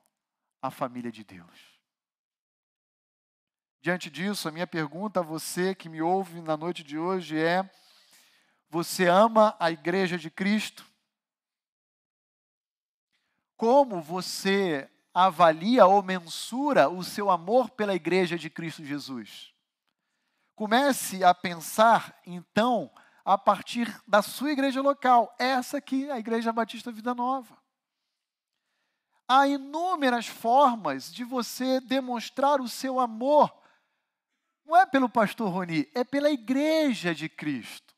a 0.61 0.71
família 0.71 1.11
de 1.11 1.23
Deus. 1.23 1.73
Diante 3.81 4.09
disso, 4.09 4.47
a 4.47 4.51
minha 4.51 4.65
pergunta 4.65 5.19
a 5.19 5.23
você 5.23 5.75
que 5.75 5.89
me 5.89 6.01
ouve 6.01 6.39
na 6.39 6.55
noite 6.55 6.83
de 6.83 6.97
hoje 6.97 7.37
é: 7.37 7.69
você 8.69 9.07
ama 9.07 9.55
a 9.59 9.69
igreja 9.69 10.17
de 10.17 10.31
Cristo? 10.31 10.89
Como 13.63 14.01
você 14.01 14.91
avalia 15.13 15.85
ou 15.85 16.03
mensura 16.03 16.89
o 16.89 17.01
seu 17.01 17.31
amor 17.31 17.69
pela 17.69 17.95
igreja 17.95 18.37
de 18.37 18.49
Cristo 18.49 18.83
Jesus? 18.83 19.53
Comece 20.53 21.23
a 21.23 21.33
pensar, 21.33 22.19
então, 22.27 22.91
a 23.23 23.37
partir 23.37 23.87
da 24.05 24.21
sua 24.21 24.51
igreja 24.51 24.81
local, 24.81 25.33
essa 25.39 25.77
aqui, 25.77 26.11
a 26.11 26.19
Igreja 26.19 26.51
Batista 26.51 26.91
Vida 26.91 27.15
Nova. 27.15 27.57
Há 29.29 29.47
inúmeras 29.47 30.27
formas 30.27 31.09
de 31.09 31.23
você 31.23 31.79
demonstrar 31.79 32.59
o 32.59 32.67
seu 32.67 32.99
amor, 32.99 33.49
não 34.65 34.75
é 34.75 34.85
pelo 34.85 35.07
pastor 35.07 35.49
Roni, 35.49 35.89
é 35.95 36.03
pela 36.03 36.29
igreja 36.29 37.15
de 37.15 37.29
Cristo 37.29 37.93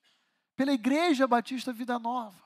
pela 0.55 0.71
Igreja 0.71 1.27
Batista 1.27 1.73
Vida 1.73 1.99
Nova. 1.99 2.44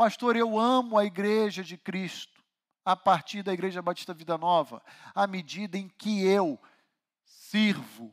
Pastor, 0.00 0.34
eu 0.34 0.58
amo 0.58 0.96
a 0.96 1.04
Igreja 1.04 1.62
de 1.62 1.76
Cristo 1.76 2.42
a 2.82 2.96
partir 2.96 3.42
da 3.42 3.52
Igreja 3.52 3.82
Batista 3.82 4.14
Vida 4.14 4.38
Nova, 4.38 4.82
à 5.14 5.26
medida 5.26 5.76
em 5.76 5.90
que 5.90 6.24
eu 6.24 6.58
sirvo 7.22 8.10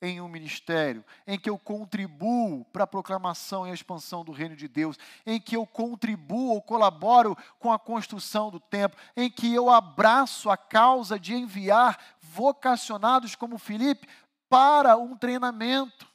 em 0.00 0.18
um 0.18 0.28
ministério, 0.28 1.04
em 1.26 1.38
que 1.38 1.50
eu 1.50 1.58
contribuo 1.58 2.64
para 2.72 2.84
a 2.84 2.86
proclamação 2.86 3.66
e 3.66 3.70
a 3.70 3.74
expansão 3.74 4.24
do 4.24 4.32
reino 4.32 4.56
de 4.56 4.66
Deus, 4.66 4.96
em 5.26 5.38
que 5.38 5.54
eu 5.54 5.66
contribuo 5.66 6.54
ou 6.54 6.62
colaboro 6.62 7.36
com 7.58 7.70
a 7.70 7.78
construção 7.78 8.50
do 8.50 8.58
templo, 8.58 8.98
em 9.14 9.28
que 9.30 9.52
eu 9.52 9.68
abraço 9.68 10.48
a 10.48 10.56
causa 10.56 11.20
de 11.20 11.34
enviar 11.34 12.16
vocacionados 12.18 13.34
como 13.34 13.58
Felipe 13.58 14.08
para 14.48 14.96
um 14.96 15.14
treinamento. 15.14 16.10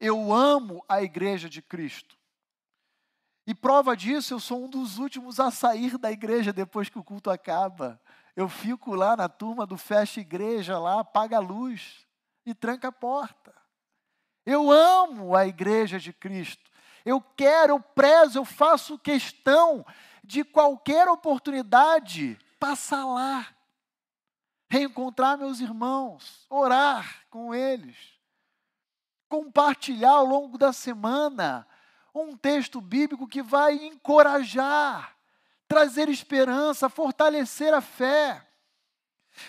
Eu 0.00 0.32
amo 0.32 0.82
a 0.88 1.02
igreja 1.02 1.46
de 1.46 1.60
Cristo. 1.60 2.15
E 3.46 3.54
prova 3.54 3.96
disso, 3.96 4.34
eu 4.34 4.40
sou 4.40 4.64
um 4.64 4.68
dos 4.68 4.98
últimos 4.98 5.38
a 5.38 5.50
sair 5.50 5.96
da 5.96 6.10
igreja 6.10 6.52
depois 6.52 6.88
que 6.88 6.98
o 6.98 7.04
culto 7.04 7.30
acaba. 7.30 8.00
Eu 8.34 8.48
fico 8.48 8.94
lá 8.94 9.16
na 9.16 9.28
turma 9.28 9.64
do 9.64 9.76
fecha 9.76 10.20
igreja, 10.20 10.78
lá, 10.78 11.00
apaga 11.00 11.36
a 11.36 11.40
luz 11.40 12.06
e 12.44 12.54
tranca 12.54 12.88
a 12.88 12.92
porta. 12.92 13.54
Eu 14.44 14.70
amo 14.70 15.36
a 15.36 15.46
igreja 15.46 15.98
de 15.98 16.12
Cristo. 16.12 16.70
Eu 17.04 17.20
quero, 17.20 17.74
eu 17.74 17.80
prezo, 17.80 18.38
eu 18.38 18.44
faço 18.44 18.98
questão 18.98 19.86
de 20.24 20.42
qualquer 20.42 21.08
oportunidade 21.08 22.36
passar 22.58 23.04
lá, 23.06 23.46
reencontrar 24.68 25.38
meus 25.38 25.60
irmãos, 25.60 26.46
orar 26.50 27.24
com 27.30 27.54
eles 27.54 28.16
compartilhar 29.28 30.12
ao 30.12 30.24
longo 30.24 30.56
da 30.56 30.72
semana 30.72 31.66
um 32.22 32.36
texto 32.36 32.80
bíblico 32.80 33.26
que 33.26 33.42
vai 33.42 33.74
encorajar, 33.74 35.16
trazer 35.68 36.08
esperança, 36.08 36.88
fortalecer 36.88 37.74
a 37.74 37.80
fé. 37.80 38.46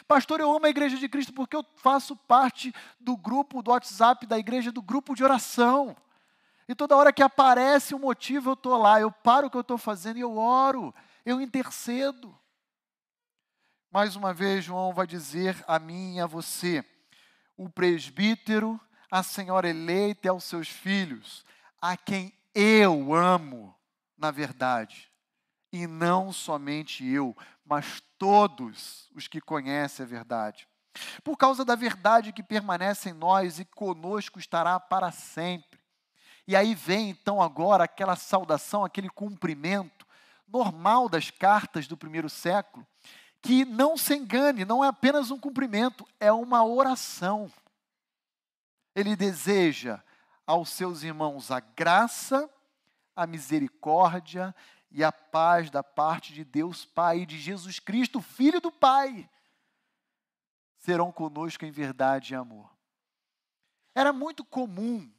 Pastor, 0.08 0.40
eu 0.40 0.52
amo 0.54 0.66
a 0.66 0.70
Igreja 0.70 0.98
de 0.98 1.08
Cristo 1.08 1.34
porque 1.34 1.56
eu 1.56 1.66
faço 1.78 2.16
parte 2.16 2.74
do 3.00 3.16
grupo 3.16 3.62
do 3.62 3.72
WhatsApp 3.72 4.26
da 4.26 4.38
igreja, 4.38 4.72
do 4.72 4.82
grupo 4.82 5.16
de 5.16 5.24
oração. 5.24 5.96
E 6.68 6.76
toda 6.76 6.98
hora 6.98 7.14
que 7.14 7.24
aparece 7.24 7.96
um 7.96 8.00
motivo, 8.00 8.50
eu 8.50 8.54
estou 8.54 8.78
lá, 8.78 9.00
eu 9.00 9.12
paro 9.12 9.48
o 9.48 9.50
que 9.50 9.56
eu 9.56 9.62
estou 9.62 9.78
fazendo 9.78 10.18
e 10.18 10.22
eu 10.22 10.38
oro, 10.38 10.94
eu 11.26 11.40
intercedo. 11.40 12.38
Mais 13.90 14.18
uma 14.18 14.34
vez, 14.34 14.66
João 14.66 14.94
vai 14.94 15.08
dizer 15.08 15.64
a 15.66 15.80
mim 15.80 16.18
e 16.18 16.20
a 16.20 16.26
você: 16.26 16.84
o 17.56 17.70
presbítero 17.70 18.78
a 19.10 19.24
senhora 19.24 19.70
eleita 19.70 20.28
e 20.28 20.30
aos 20.30 20.44
seus 20.44 20.68
filhos, 20.68 21.46
a 21.82 21.96
quem 21.96 22.34
eu 22.60 23.14
amo, 23.14 23.76
na 24.18 24.32
verdade, 24.32 25.12
e 25.72 25.86
não 25.86 26.34
somente 26.34 27.06
eu, 27.06 27.38
mas 27.64 28.02
todos 28.18 29.08
os 29.14 29.28
que 29.28 29.40
conhecem 29.40 30.04
a 30.04 30.10
verdade. 30.10 30.68
Por 31.24 31.38
causa 31.38 31.64
da 31.64 31.76
verdade 31.76 32.34
que 32.34 32.42
permanece 32.42 33.10
em 33.10 33.14
nós 33.14 33.60
e 33.60 33.66
conosco 33.66 34.40
estará 34.40 34.80
para 34.80 35.12
sempre. 35.12 35.80
E 36.48 36.56
aí 36.56 36.74
vem 36.74 37.12
então 37.12 37.40
agora 37.40 37.84
aquela 37.84 38.16
saudação, 38.16 38.84
aquele 38.84 39.10
cumprimento 39.10 40.08
normal 40.48 41.08
das 41.08 41.30
cartas 41.30 41.88
do 41.88 41.96
primeiro 41.96 42.28
século, 42.28 42.88
que 43.40 43.66
não 43.66 43.96
se 43.96 44.16
engane, 44.16 44.66
não 44.66 44.84
é 44.84 44.88
apenas 44.88 45.30
um 45.30 45.38
cumprimento, 45.38 46.08
é 46.20 46.32
uma 46.32 46.66
oração. 46.66 47.52
Ele 48.96 49.16
deseja 49.16 50.02
aos 50.48 50.70
seus 50.70 51.04
irmãos 51.04 51.52
a 51.52 51.60
graça, 51.60 52.50
a 53.14 53.28
misericórdia 53.28 54.56
e 54.90 55.04
a 55.04 55.12
paz 55.12 55.70
da 55.70 55.84
parte 55.84 56.34
de 56.34 56.46
Deus 56.46 56.86
Pai 56.86 57.20
e 57.20 57.26
de 57.26 57.38
Jesus 57.38 57.78
Cristo, 57.78 58.22
Filho 58.22 58.62
do 58.62 58.72
Pai, 58.72 59.30
serão 60.78 61.12
conosco 61.12 61.66
em 61.66 61.72
verdade 61.72 62.34
e 62.34 62.36
amor. 62.36 62.72
Era 63.94 64.14
muito 64.14 64.46
comum, 64.46 65.12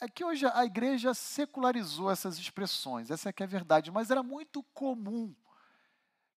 é 0.00 0.08
que 0.08 0.24
hoje 0.24 0.46
a 0.46 0.64
igreja 0.64 1.12
secularizou 1.12 2.10
essas 2.10 2.38
expressões, 2.38 3.10
essa 3.10 3.28
é 3.28 3.32
que 3.32 3.42
é 3.42 3.46
a 3.46 3.48
verdade, 3.48 3.90
mas 3.90 4.10
era 4.10 4.22
muito 4.22 4.62
comum 4.72 5.34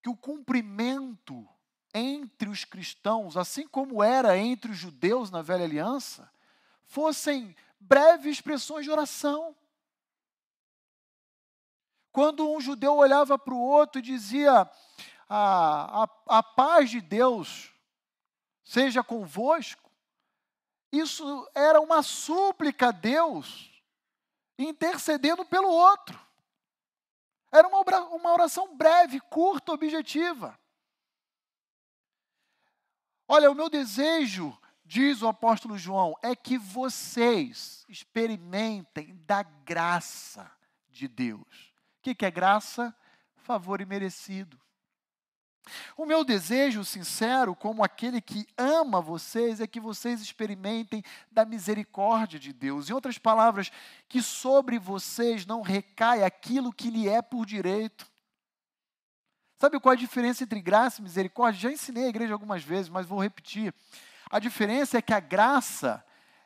que 0.01 0.09
o 0.09 0.17
cumprimento 0.17 1.47
entre 1.93 2.49
os 2.49 2.65
cristãos, 2.65 3.37
assim 3.37 3.67
como 3.67 4.03
era 4.03 4.37
entre 4.37 4.71
os 4.71 4.77
judeus 4.77 5.29
na 5.29 5.41
velha 5.41 5.63
aliança, 5.63 6.29
fossem 6.85 7.55
breves 7.81 8.37
expressões 8.37 8.85
de 8.85 8.91
oração. 8.91 9.55
Quando 12.11 12.49
um 12.49 12.61
judeu 12.61 12.95
olhava 12.95 13.37
para 13.37 13.53
o 13.53 13.59
outro 13.59 13.99
e 13.99 14.03
dizia: 14.03 14.69
a, 15.27 16.03
a, 16.03 16.09
a 16.27 16.43
paz 16.43 16.89
de 16.89 17.01
Deus 17.01 17.73
seja 18.63 19.03
convosco, 19.03 19.89
isso 20.91 21.49
era 21.55 21.81
uma 21.81 22.03
súplica 22.03 22.89
a 22.89 22.91
Deus 22.91 23.71
intercedendo 24.57 25.45
pelo 25.45 25.69
outro. 25.69 26.19
Era 27.51 27.67
uma, 27.67 27.79
uma 28.15 28.31
oração 28.31 28.75
breve, 28.75 29.19
curta, 29.19 29.73
objetiva. 29.73 30.57
Olha, 33.27 33.49
o 33.49 33.55
meu 33.55 33.69
desejo, 33.69 34.57
diz 34.91 35.21
o 35.21 35.27
apóstolo 35.29 35.77
João, 35.77 36.17
é 36.21 36.35
que 36.35 36.57
vocês 36.57 37.85
experimentem 37.87 39.17
da 39.25 39.41
graça 39.41 40.51
de 40.89 41.07
Deus. 41.07 41.71
O 41.97 42.01
que, 42.01 42.13
que 42.13 42.25
é 42.25 42.29
graça? 42.29 42.93
Favor 43.37 43.79
imerecido. 43.79 44.59
O 45.95 46.05
meu 46.05 46.25
desejo 46.25 46.83
sincero, 46.83 47.55
como 47.55 47.85
aquele 47.85 48.19
que 48.19 48.45
ama 48.57 48.99
vocês, 48.99 49.61
é 49.61 49.67
que 49.67 49.79
vocês 49.79 50.19
experimentem 50.19 51.01
da 51.31 51.45
misericórdia 51.45 52.37
de 52.37 52.51
Deus. 52.51 52.89
Em 52.89 52.93
outras 52.93 53.17
palavras, 53.17 53.71
que 54.09 54.21
sobre 54.21 54.77
vocês 54.77 55.45
não 55.45 55.61
recai 55.61 56.21
aquilo 56.21 56.73
que 56.73 56.89
lhe 56.89 57.07
é 57.07 57.21
por 57.21 57.45
direito. 57.45 58.11
Sabe 59.57 59.79
qual 59.79 59.93
é 59.93 59.95
a 59.95 59.99
diferença 59.99 60.43
entre 60.43 60.59
graça 60.59 60.99
e 60.99 61.03
misericórdia? 61.03 61.61
Já 61.61 61.71
ensinei 61.71 62.07
a 62.07 62.09
igreja 62.09 62.33
algumas 62.33 62.61
vezes, 62.61 62.89
mas 62.89 63.05
vou 63.05 63.21
repetir. 63.21 63.73
A 64.31 64.39
diferença 64.39 64.97
é 64.97 65.01
que 65.01 65.13
a 65.13 65.19
graça 65.19 66.03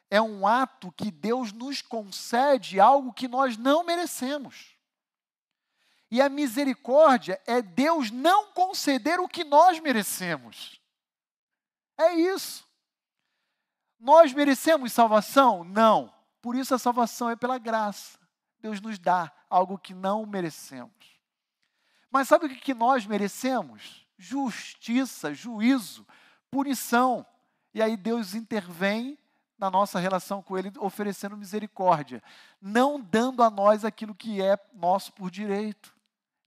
é 0.10 0.20
um 0.20 0.48
ato 0.48 0.92
que 0.92 1.12
Deus 1.12 1.52
nos 1.52 1.84
concede 1.84 2.80
algo 2.80 3.14
que 3.14 3.28
nós 3.28 3.58
não 3.58 3.84
merecemos. 3.84 4.76
E 6.10 6.20
a 6.20 6.28
misericórdia 6.28 7.40
é 7.46 7.62
Deus 7.62 8.10
não 8.10 8.52
conceder 8.54 9.20
o 9.20 9.28
que 9.28 9.44
nós 9.44 9.80
merecemos. 9.80 10.82
É 11.96 12.14
isso. 12.14 12.68
Nós 14.00 14.34
merecemos 14.34 14.92
salvação? 14.92 15.64
Não. 15.64 16.12
Por 16.42 16.56
isso 16.56 16.74
a 16.74 16.80
salvação 16.80 17.30
é 17.30 17.36
pela 17.36 17.60
graça. 17.60 18.20
Deus 18.60 18.82
nos 18.82 18.98
dá 18.98 19.32
algo 19.48 19.78
que 19.78 19.94
não 19.94 20.26
merecemos. 20.26 21.20
Mas 22.10 22.28
sabe 22.28 22.48
o 22.48 22.50
que 22.50 22.74
nós 22.74 23.06
merecemos? 23.06 24.08
Justiça, 24.18 25.34
juízo, 25.34 26.08
punição. 26.50 27.26
E 27.76 27.82
aí 27.82 27.98
Deus 27.98 28.34
intervém 28.34 29.20
na 29.58 29.70
nossa 29.70 30.00
relação 30.00 30.42
com 30.42 30.58
Ele, 30.58 30.72
oferecendo 30.80 31.36
misericórdia, 31.36 32.24
não 32.62 32.98
dando 33.02 33.44
a 33.44 33.50
nós 33.50 33.84
aquilo 33.84 34.16
que 34.16 34.42
é 34.42 34.58
nosso 34.74 35.12
por 35.12 35.30
direito. 35.30 35.94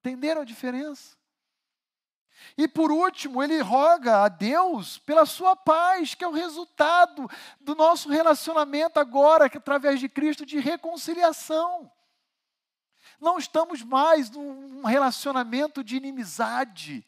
Entenderam 0.00 0.40
a 0.40 0.44
diferença? 0.44 1.18
E 2.56 2.66
por 2.66 2.90
último, 2.90 3.42
ele 3.42 3.60
roga 3.60 4.22
a 4.22 4.28
Deus 4.28 4.96
pela 4.98 5.26
sua 5.26 5.54
paz, 5.54 6.14
que 6.14 6.24
é 6.24 6.28
o 6.28 6.32
resultado 6.32 7.28
do 7.60 7.74
nosso 7.74 8.08
relacionamento 8.08 8.98
agora, 8.98 9.46
através 9.46 10.00
de 10.00 10.08
Cristo, 10.08 10.46
de 10.46 10.58
reconciliação. 10.58 11.90
Não 13.20 13.38
estamos 13.38 13.82
mais 13.82 14.30
num 14.30 14.84
relacionamento 14.86 15.82
de 15.82 15.96
inimizade, 15.96 17.04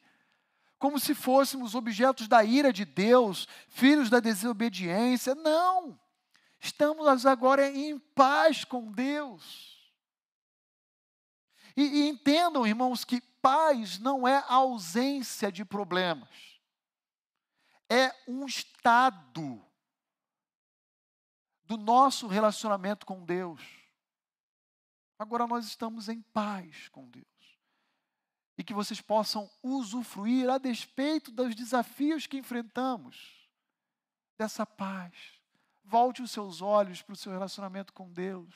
como 0.81 0.99
se 0.99 1.15
fôssemos 1.15 1.75
objetos 1.75 2.27
da 2.27 2.43
ira 2.43 2.73
de 2.73 2.87
Deus, 2.87 3.47
filhos 3.69 4.09
da 4.09 4.19
desobediência. 4.19 5.35
Não! 5.35 6.01
Estamos 6.59 7.27
agora 7.27 7.69
em 7.69 7.99
paz 7.99 8.65
com 8.65 8.91
Deus. 8.91 9.79
E, 11.77 11.83
e 11.83 12.09
entendam, 12.09 12.67
irmãos, 12.67 13.05
que 13.05 13.21
paz 13.21 13.99
não 13.99 14.27
é 14.27 14.43
ausência 14.49 15.53
de 15.53 15.67
problemas, 15.67 16.31
é 17.89 18.15
um 18.27 18.47
estado 18.47 19.63
do 21.65 21.77
nosso 21.77 22.27
relacionamento 22.27 23.05
com 23.05 23.23
Deus. 23.23 23.61
Agora 25.19 25.47
nós 25.47 25.67
estamos 25.67 26.09
em 26.09 26.23
paz 26.23 26.89
com 26.89 27.07
Deus. 27.11 27.30
E 28.61 28.63
que 28.63 28.75
vocês 28.75 29.01
possam 29.01 29.51
usufruir 29.63 30.51
a 30.51 30.59
despeito 30.59 31.31
dos 31.31 31.55
desafios 31.55 32.27
que 32.27 32.37
enfrentamos, 32.37 33.49
dessa 34.37 34.67
paz. 34.67 35.15
Volte 35.83 36.21
os 36.21 36.31
seus 36.31 36.61
olhos 36.61 37.01
para 37.01 37.15
o 37.15 37.17
seu 37.17 37.33
relacionamento 37.33 37.91
com 37.95 38.13
Deus. 38.13 38.55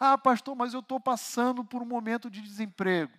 Ah, 0.00 0.18
pastor, 0.18 0.56
mas 0.56 0.74
eu 0.74 0.80
estou 0.80 0.98
passando 0.98 1.64
por 1.64 1.80
um 1.80 1.86
momento 1.86 2.28
de 2.28 2.42
desemprego. 2.42 3.12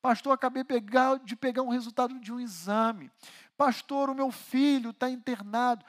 Pastor, 0.00 0.32
acabei 0.32 0.62
pegar, 0.62 1.18
de 1.18 1.34
pegar 1.34 1.62
um 1.62 1.70
resultado 1.70 2.20
de 2.20 2.32
um 2.32 2.38
exame. 2.38 3.10
Pastor, 3.56 4.08
o 4.08 4.14
meu 4.14 4.30
filho 4.30 4.90
está 4.90 5.10
internado. 5.10 5.84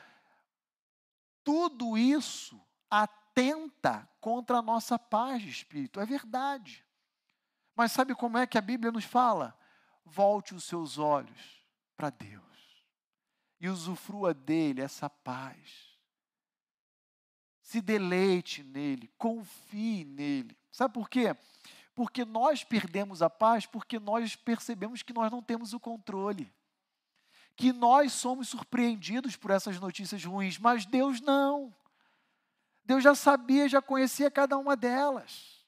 Tudo 1.43 1.95
isso 1.99 2.59
atenta 2.89 4.09
contra 4.19 4.57
a 4.57 4.63
nossa 4.63 4.97
paz 4.97 5.43
de 5.43 5.51
espírito. 5.51 5.99
É 5.99 6.05
verdade. 6.07 6.83
Mas 7.75 7.91
sabe 7.91 8.13
como 8.15 8.37
é 8.37 8.45
que 8.45 8.57
a 8.57 8.61
Bíblia 8.61 8.91
nos 8.91 9.05
fala? 9.05 9.57
Volte 10.05 10.53
os 10.53 10.63
seus 10.63 10.97
olhos 10.97 11.65
para 11.95 12.09
Deus 12.09 12.41
e 13.59 13.69
usufrua 13.69 14.33
dele 14.33 14.81
essa 14.81 15.09
paz 15.09 15.91
se 17.71 17.79
deleite 17.79 18.63
nele, 18.63 19.09
confie 19.17 20.03
nele. 20.03 20.57
Sabe 20.73 20.93
por 20.93 21.09
quê? 21.09 21.33
Porque 21.95 22.25
nós 22.25 22.65
perdemos 22.65 23.21
a 23.21 23.29
paz 23.29 23.65
porque 23.65 23.97
nós 23.97 24.35
percebemos 24.35 25.01
que 25.01 25.13
nós 25.13 25.31
não 25.31 25.41
temos 25.41 25.71
o 25.71 25.79
controle. 25.79 26.53
Que 27.55 27.71
nós 27.71 28.11
somos 28.11 28.49
surpreendidos 28.49 29.37
por 29.37 29.51
essas 29.51 29.79
notícias 29.79 30.21
ruins, 30.25 30.59
mas 30.59 30.85
Deus 30.85 31.21
não. 31.21 31.73
Deus 32.83 33.01
já 33.01 33.15
sabia, 33.15 33.69
já 33.69 33.81
conhecia 33.81 34.29
cada 34.29 34.57
uma 34.57 34.75
delas. 34.75 35.60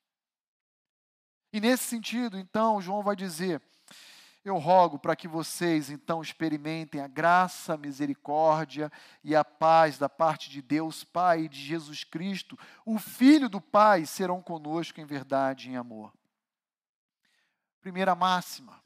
E 1.54 1.62
nesse 1.62 1.84
sentido, 1.84 2.38
então, 2.39 2.82
João 2.82 3.04
vai 3.04 3.16
dizer: 3.16 3.62
eu 4.44 4.58
rogo 4.58 4.98
para 4.98 5.16
que 5.16 5.28
vocês 5.28 5.92
então 5.92 6.22
experimentem 6.22 7.00
a 7.00 7.08
graça, 7.08 7.76
a 7.76 7.78
misericórdia 7.78 8.92
e 9.24 9.36
a 9.36 9.46
paz 9.46 9.98
da 10.00 10.10
parte 10.10 10.50
de 10.50 10.62
Deus 10.62 11.04
Pai 11.04 11.44
e 11.44 11.50
de 11.50 11.62
Jesus 11.62 12.04
Cristo, 12.04 12.58
o 12.84 12.98
Filho 12.98 13.48
do 13.48 13.62
Pai, 13.62 14.06
serão 14.06 14.42
conosco 14.42 15.00
em 15.00 15.06
verdade 15.06 15.70
e 15.70 15.74
em 15.74 15.76
amor. 15.78 16.12
Primeira 17.80 18.16
máxima. 18.16 18.82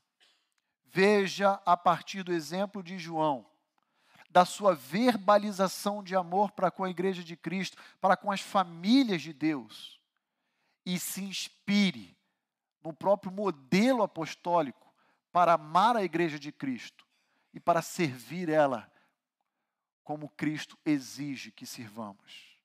Veja 0.86 1.62
a 1.66 1.78
partir 1.78 2.22
do 2.22 2.34
exemplo 2.34 2.84
de 2.84 2.98
João, 2.98 3.46
da 4.30 4.44
sua 4.44 4.76
verbalização 4.76 6.04
de 6.04 6.16
amor 6.16 6.52
para 6.52 6.70
com 6.70 6.84
a 6.84 6.90
igreja 6.90 7.24
de 7.24 7.38
Cristo, 7.38 7.78
para 8.02 8.18
com 8.18 8.32
as 8.32 8.42
famílias 8.42 9.22
de 9.22 9.32
Deus, 9.32 10.02
e 10.86 11.00
se 11.00 11.24
inspire 11.24 12.17
no 12.88 12.94
próprio 12.94 13.30
modelo 13.30 14.02
apostólico 14.02 14.94
para 15.30 15.54
amar 15.54 15.98
a 15.98 16.04
igreja 16.04 16.40
de 16.40 16.54
Cristo 16.54 17.06
e 17.54 17.60
para 17.60 17.82
servir 17.82 18.48
ela 18.48 18.90
como 20.06 20.30
Cristo 20.30 20.80
exige 20.86 21.52
que 21.52 21.66
sirvamos. 21.66 22.58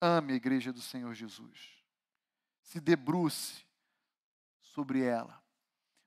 Ame 0.00 0.32
a 0.32 0.36
igreja 0.36 0.72
do 0.72 0.80
Senhor 0.80 1.14
Jesus. 1.14 1.84
Se 2.62 2.80
debruce 2.80 3.64
sobre 4.60 5.04
ela, 5.04 5.40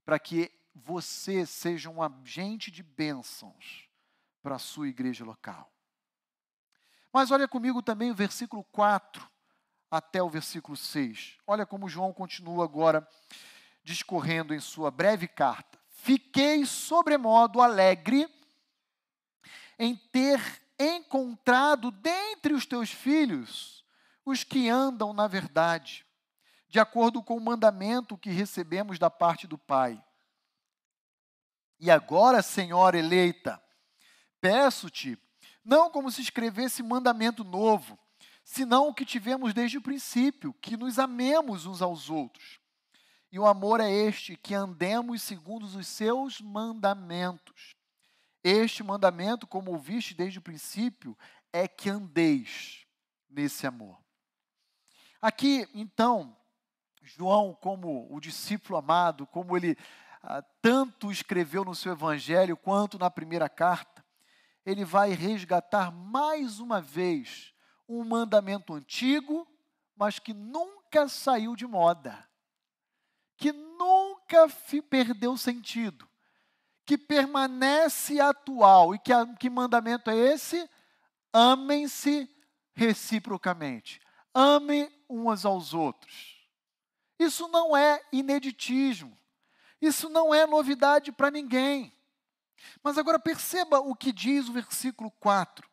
para 0.03 0.19
que 0.19 0.51
você 0.73 1.45
seja 1.45 1.89
um 1.89 2.03
agente 2.03 2.69
de 2.69 2.83
bênçãos 2.83 3.89
para 4.41 4.55
a 4.55 4.59
sua 4.59 4.89
igreja 4.89 5.23
local. 5.23 5.71
Mas 7.13 7.31
olha 7.31 7.47
comigo 7.47 7.81
também 7.81 8.11
o 8.11 8.15
versículo 8.15 8.61
4 8.65 9.34
até 9.97 10.21
o 10.21 10.29
versículo 10.29 10.75
6. 10.77 11.37
Olha 11.45 11.65
como 11.65 11.89
João 11.89 12.13
continua 12.13 12.63
agora 12.63 13.07
discorrendo 13.83 14.53
em 14.53 14.59
sua 14.59 14.89
breve 14.89 15.27
carta. 15.27 15.79
Fiquei 15.89 16.65
sobremodo 16.65 17.61
alegre 17.61 18.27
em 19.77 19.95
ter 19.95 20.39
encontrado 20.79 21.91
dentre 21.91 22.53
os 22.53 22.65
teus 22.65 22.91
filhos 22.91 23.75
os 24.25 24.43
que 24.43 24.67
andam 24.69 25.13
na 25.13 25.27
verdade, 25.27 26.05
de 26.67 26.79
acordo 26.79 27.21
com 27.21 27.37
o 27.37 27.41
mandamento 27.41 28.17
que 28.17 28.31
recebemos 28.31 28.97
da 28.97 29.09
parte 29.09 29.45
do 29.45 29.57
Pai. 29.57 30.03
E 31.79 31.91
agora, 31.91 32.41
Senhora 32.41 32.97
eleita, 32.97 33.61
peço-te, 34.41 35.17
não 35.63 35.91
como 35.91 36.09
se 36.09 36.21
escrevesse 36.21 36.81
mandamento 36.81 37.43
novo, 37.43 37.99
senão 38.45 38.87
o 38.87 38.93
que 38.93 39.03
tivemos 39.03 39.55
desde 39.55 39.79
o 39.79 39.81
princípio, 39.81 40.53
que 40.61 40.77
nos 40.77 40.99
amemos 40.99 41.65
uns 41.65 41.81
aos 41.81 42.11
outros. 42.11 42.59
E 43.31 43.39
o 43.39 43.45
amor 43.45 43.81
é 43.81 43.91
este, 43.91 44.37
que 44.37 44.53
andemos 44.53 45.23
segundo 45.23 45.63
os 45.63 45.87
seus 45.87 46.39
mandamentos. 46.39 47.75
Este 48.43 48.83
mandamento, 48.83 49.47
como 49.47 49.71
ouviste 49.71 50.13
desde 50.13 50.37
o 50.37 50.43
princípio, 50.43 51.17
é 51.51 51.67
que 51.67 51.89
andeis 51.89 52.85
nesse 53.27 53.65
amor. 53.65 53.97
Aqui, 55.19 55.67
então, 55.73 56.37
João, 57.01 57.57
como 57.59 58.07
o 58.13 58.19
discípulo 58.19 58.77
amado, 58.77 59.25
como 59.25 59.57
ele 59.57 59.75
ah, 60.21 60.43
tanto 60.61 61.11
escreveu 61.11 61.65
no 61.65 61.73
seu 61.73 61.93
evangelho 61.93 62.55
quanto 62.55 62.99
na 62.99 63.09
primeira 63.09 63.49
carta, 63.49 64.05
ele 64.63 64.85
vai 64.85 65.13
resgatar 65.13 65.91
mais 65.91 66.59
uma 66.59 66.79
vez 66.79 67.54
um 67.87 68.03
mandamento 68.03 68.73
antigo, 68.73 69.47
mas 69.95 70.19
que 70.19 70.33
nunca 70.33 71.07
saiu 71.07 71.55
de 71.55 71.65
moda, 71.65 72.27
que 73.37 73.51
nunca 73.51 74.47
perdeu 74.89 75.37
sentido 75.37 76.09
que 76.85 76.97
permanece 76.97 78.19
atual. 78.19 78.93
E 78.93 78.99
que, 78.99 79.11
que 79.39 79.49
mandamento 79.49 80.09
é 80.09 80.15
esse? 80.15 80.69
Amem-se 81.33 82.29
reciprocamente. 82.73 83.99
Amem 84.33 84.91
uns 85.09 85.45
aos 85.45 85.73
outros. 85.73 86.35
Isso 87.17 87.47
não 87.47 87.75
é 87.75 88.01
ineditismo. 88.11 89.17
Isso 89.81 90.09
não 90.09 90.33
é 90.33 90.45
novidade 90.45 91.11
para 91.11 91.31
ninguém. 91.31 91.91
Mas 92.83 92.97
agora 92.97 93.19
perceba 93.19 93.79
o 93.79 93.95
que 93.95 94.11
diz 94.11 94.47
o 94.47 94.53
versículo 94.53 95.11
4. 95.11 95.67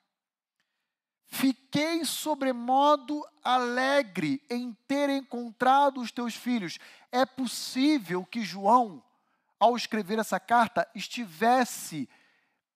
Fiquei 1.34 2.04
sobremodo 2.04 3.24
alegre 3.42 4.42
em 4.50 4.76
ter 4.86 5.08
encontrado 5.08 6.00
os 6.00 6.12
teus 6.12 6.34
filhos. 6.34 6.78
É 7.10 7.24
possível 7.24 8.24
que 8.24 8.42
João 8.42 9.02
ao 9.62 9.76
escrever 9.76 10.18
essa 10.18 10.40
carta, 10.40 10.88
estivesse 10.92 12.08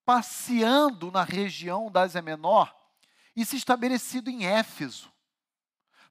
passeando 0.04 1.10
na 1.10 1.24
região 1.24 1.90
da 1.90 2.02
Ásia 2.02 2.22
Menor 2.22 2.72
e 3.34 3.44
se 3.44 3.56
estabelecido 3.56 4.30
em 4.30 4.46
Éfeso. 4.46 5.12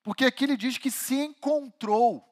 Porque 0.04 0.26
aqui 0.26 0.44
ele 0.44 0.58
diz 0.58 0.78
que 0.78 0.92
se 0.92 1.16
encontrou. 1.16 2.30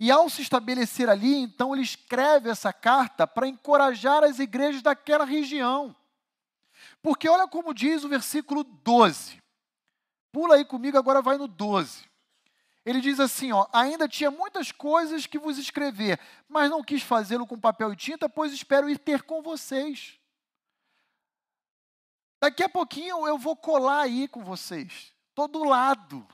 E 0.00 0.10
ao 0.10 0.28
se 0.28 0.42
estabelecer 0.42 1.08
ali, 1.08 1.36
então 1.36 1.72
ele 1.72 1.84
escreve 1.84 2.50
essa 2.50 2.72
carta 2.72 3.24
para 3.24 3.46
encorajar 3.46 4.24
as 4.24 4.40
igrejas 4.40 4.82
daquela 4.82 5.24
região. 5.24 5.94
Porque 7.02 7.28
olha 7.28 7.46
como 7.46 7.74
diz 7.74 8.04
o 8.04 8.08
versículo 8.08 8.64
12. 8.64 9.42
Pula 10.32 10.56
aí 10.56 10.64
comigo, 10.64 10.98
agora 10.98 11.22
vai 11.22 11.38
no 11.38 11.48
12 11.48 12.08
ele 12.88 13.00
diz 13.02 13.20
assim: 13.20 13.52
ó, 13.52 13.66
ainda 13.72 14.08
tinha 14.08 14.30
muitas 14.30 14.72
coisas 14.72 15.26
que 15.26 15.38
vos 15.38 15.58
escrever, 15.58 16.18
mas 16.48 16.70
não 16.70 16.82
quis 16.82 17.02
fazê-lo 17.02 17.46
com 17.46 17.60
papel 17.60 17.92
e 17.92 17.96
tinta, 17.96 18.28
pois 18.28 18.52
espero 18.52 18.88
ir 18.88 18.98
ter 18.98 19.22
com 19.22 19.42
vocês. 19.42 20.18
Daqui 22.40 22.62
a 22.62 22.68
pouquinho 22.68 23.26
eu 23.26 23.36
vou 23.36 23.56
colar 23.56 24.02
aí 24.02 24.26
com 24.26 24.42
vocês. 24.42 25.12
Estou 25.28 25.48
do 25.48 25.64
lado. 25.64 26.26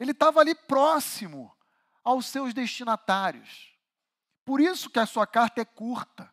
Ele 0.00 0.10
estava 0.10 0.40
ali 0.40 0.54
próximo 0.54 1.54
aos 2.02 2.26
seus 2.26 2.52
destinatários. 2.52 3.72
Por 4.44 4.60
isso 4.60 4.90
que 4.90 4.98
a 4.98 5.06
sua 5.06 5.26
carta 5.26 5.60
é 5.60 5.64
curta. 5.64 6.32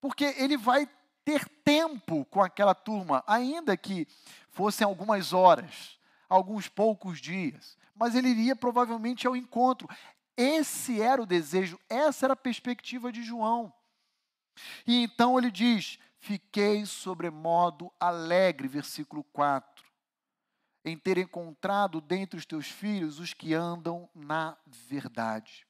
Porque 0.00 0.24
ele 0.38 0.56
vai 0.56 0.86
ter 1.26 1.46
tempo 1.62 2.24
com 2.30 2.42
aquela 2.42 2.74
turma, 2.74 3.22
ainda 3.26 3.76
que 3.76 4.08
fossem 4.48 4.86
algumas 4.86 5.34
horas, 5.34 5.98
alguns 6.26 6.68
poucos 6.68 7.20
dias 7.20 7.76
mas 7.96 8.14
ele 8.14 8.28
iria 8.28 8.54
provavelmente 8.54 9.26
ao 9.26 9.34
encontro. 9.34 9.88
Esse 10.36 11.00
era 11.00 11.20
o 11.20 11.26
desejo, 11.26 11.80
essa 11.88 12.26
era 12.26 12.34
a 12.34 12.36
perspectiva 12.36 13.10
de 13.10 13.22
João. 13.22 13.72
E 14.86 15.02
então 15.02 15.38
ele 15.38 15.50
diz: 15.50 15.98
Fiquei 16.18 16.84
sobremodo 16.84 17.90
alegre, 17.98 18.68
versículo 18.68 19.24
4, 19.24 19.84
em 20.84 20.96
ter 20.98 21.16
encontrado 21.16 22.00
dentre 22.00 22.38
os 22.38 22.44
teus 22.44 22.66
filhos 22.66 23.18
os 23.18 23.32
que 23.32 23.54
andam 23.54 24.08
na 24.14 24.56
verdade. 24.66 25.66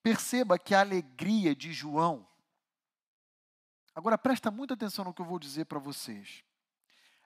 Perceba 0.00 0.58
que 0.58 0.74
a 0.74 0.80
alegria 0.80 1.56
de 1.56 1.72
João. 1.72 2.27
Agora 3.98 4.16
presta 4.16 4.48
muita 4.48 4.74
atenção 4.74 5.04
no 5.06 5.12
que 5.12 5.20
eu 5.20 5.26
vou 5.26 5.40
dizer 5.40 5.64
para 5.64 5.80
vocês. 5.80 6.44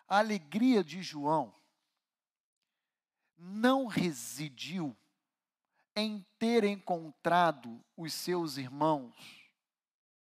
A 0.09 0.17
alegria 0.21 0.83
de 0.83 1.03
João 1.03 1.55
não 3.37 3.87
residiu 3.87 4.97
em 5.95 6.27
ter 6.39 6.65
encontrado 6.65 7.85
os 7.95 8.15
seus 8.15 8.57
irmãos 8.57 9.15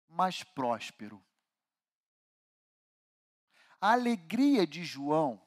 mais 0.10 0.43
próspero. 0.43 1.24
A 3.80 3.93
alegria 3.93 4.67
de 4.67 4.84
João 4.84 5.41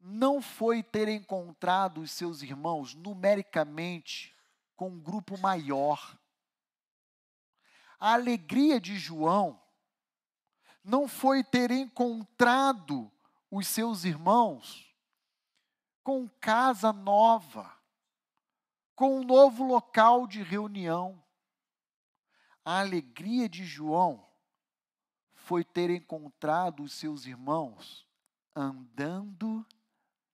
não 0.00 0.40
foi 0.40 0.82
ter 0.82 1.08
encontrado 1.08 2.00
os 2.00 2.10
seus 2.10 2.40
irmãos 2.40 2.94
numericamente 2.94 4.34
com 4.76 4.88
um 4.88 4.98
grupo 4.98 5.36
maior. 5.36 6.18
A 8.00 8.14
alegria 8.14 8.80
de 8.80 8.96
João 8.96 9.62
não 10.84 11.08
foi 11.08 11.42
ter 11.42 11.70
encontrado 11.70 13.10
os 13.50 13.66
seus 13.66 14.04
irmãos 14.04 14.94
com 16.02 16.28
casa 16.28 16.92
nova, 16.92 17.74
com 18.94 19.20
um 19.20 19.24
novo 19.24 19.64
local 19.64 20.26
de 20.26 20.42
reunião. 20.42 21.24
A 22.62 22.80
alegria 22.80 23.48
de 23.48 23.64
João 23.64 24.28
foi 25.32 25.64
ter 25.64 25.88
encontrado 25.88 26.82
os 26.82 26.92
seus 26.92 27.24
irmãos 27.24 28.06
andando 28.54 29.66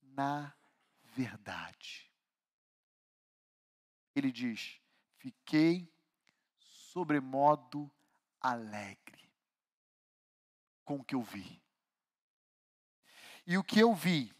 na 0.02 0.52
verdade. 1.04 2.10
Ele 4.14 4.32
diz: 4.32 4.80
Fiquei 5.18 5.92
sobremodo 6.58 7.90
alegre 8.40 9.09
com 10.90 10.96
o 10.96 11.04
que 11.04 11.14
eu 11.14 11.22
vi. 11.22 11.62
E 13.46 13.56
o 13.56 13.62
que 13.62 13.78
eu 13.78 13.94
vi 13.94 14.34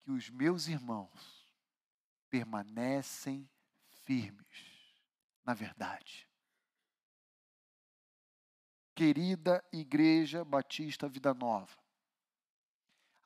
que 0.00 0.10
os 0.10 0.30
meus 0.30 0.66
irmãos 0.66 1.46
permanecem 2.30 3.46
firmes 4.06 5.04
na 5.44 5.52
verdade. 5.52 6.26
Querida 8.94 9.62
Igreja 9.70 10.42
Batista 10.42 11.06
Vida 11.06 11.34
Nova, 11.34 11.76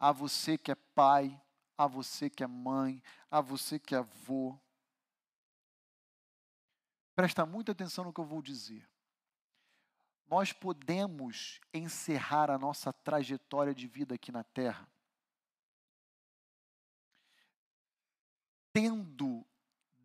a 0.01 0.11
você 0.11 0.59
que 0.59 0.73
é 0.73 0.75
pai, 0.75 1.41
a 1.79 1.87
você 1.87 2.29
que 2.29 2.43
é 2.43 2.49
mãe, 2.49 3.01
a 3.31 3.41
você 3.41 3.79
que 3.79 3.95
é 3.95 3.99
avô, 3.99 4.59
presta 7.15 7.47
muita 7.47 7.71
atenção 7.71 8.03
no 8.03 8.13
que 8.13 8.19
eu 8.19 8.27
vou 8.27 8.43
dizer. 8.43 8.90
Nós 10.31 10.53
podemos 10.53 11.61
encerrar 11.75 12.51
a 12.51 12.59
nossa 12.59 12.93
trajetória 12.93 13.75
de 13.75 13.87
vida 13.87 14.15
aqui 14.15 14.33
na 14.33 14.45
Terra 14.45 14.89
tendo 18.73 19.45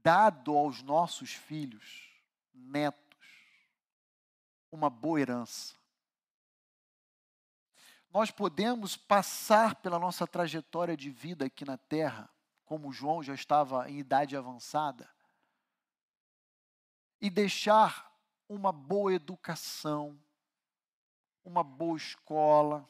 dado 0.01 0.55
aos 0.55 0.81
nossos 0.81 1.33
filhos, 1.33 2.09
netos, 2.53 3.03
uma 4.71 4.89
boa 4.89 5.19
herança. 5.19 5.75
Nós 8.09 8.31
podemos 8.31 8.95
passar 8.95 9.75
pela 9.75 9.99
nossa 9.99 10.25
trajetória 10.25 10.95
de 10.95 11.09
vida 11.09 11.45
aqui 11.45 11.65
na 11.65 11.77
terra, 11.77 12.29
como 12.65 12.91
João 12.91 13.21
já 13.21 13.33
estava 13.33 13.89
em 13.89 13.99
idade 13.99 14.35
avançada, 14.35 15.09
e 17.19 17.29
deixar 17.29 18.14
uma 18.47 18.71
boa 18.71 19.13
educação, 19.13 20.19
uma 21.43 21.63
boa 21.63 21.97
escola, 21.97 22.89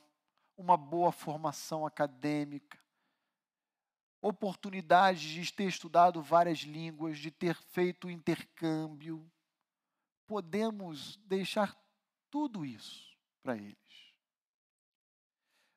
uma 0.58 0.78
boa 0.78 1.12
formação 1.12 1.86
acadêmica, 1.86 2.80
oportunidades 4.22 5.22
de 5.22 5.54
ter 5.54 5.66
estudado 5.66 6.22
várias 6.22 6.60
línguas, 6.60 7.20
de 7.20 7.30
ter 7.30 7.56
feito 7.56 8.10
intercâmbio. 8.10 9.30
Podemos 10.26 11.18
deixar 11.18 11.78
tudo 12.32 12.66
isso 12.66 13.16
para 13.44 13.56
eles. 13.56 14.16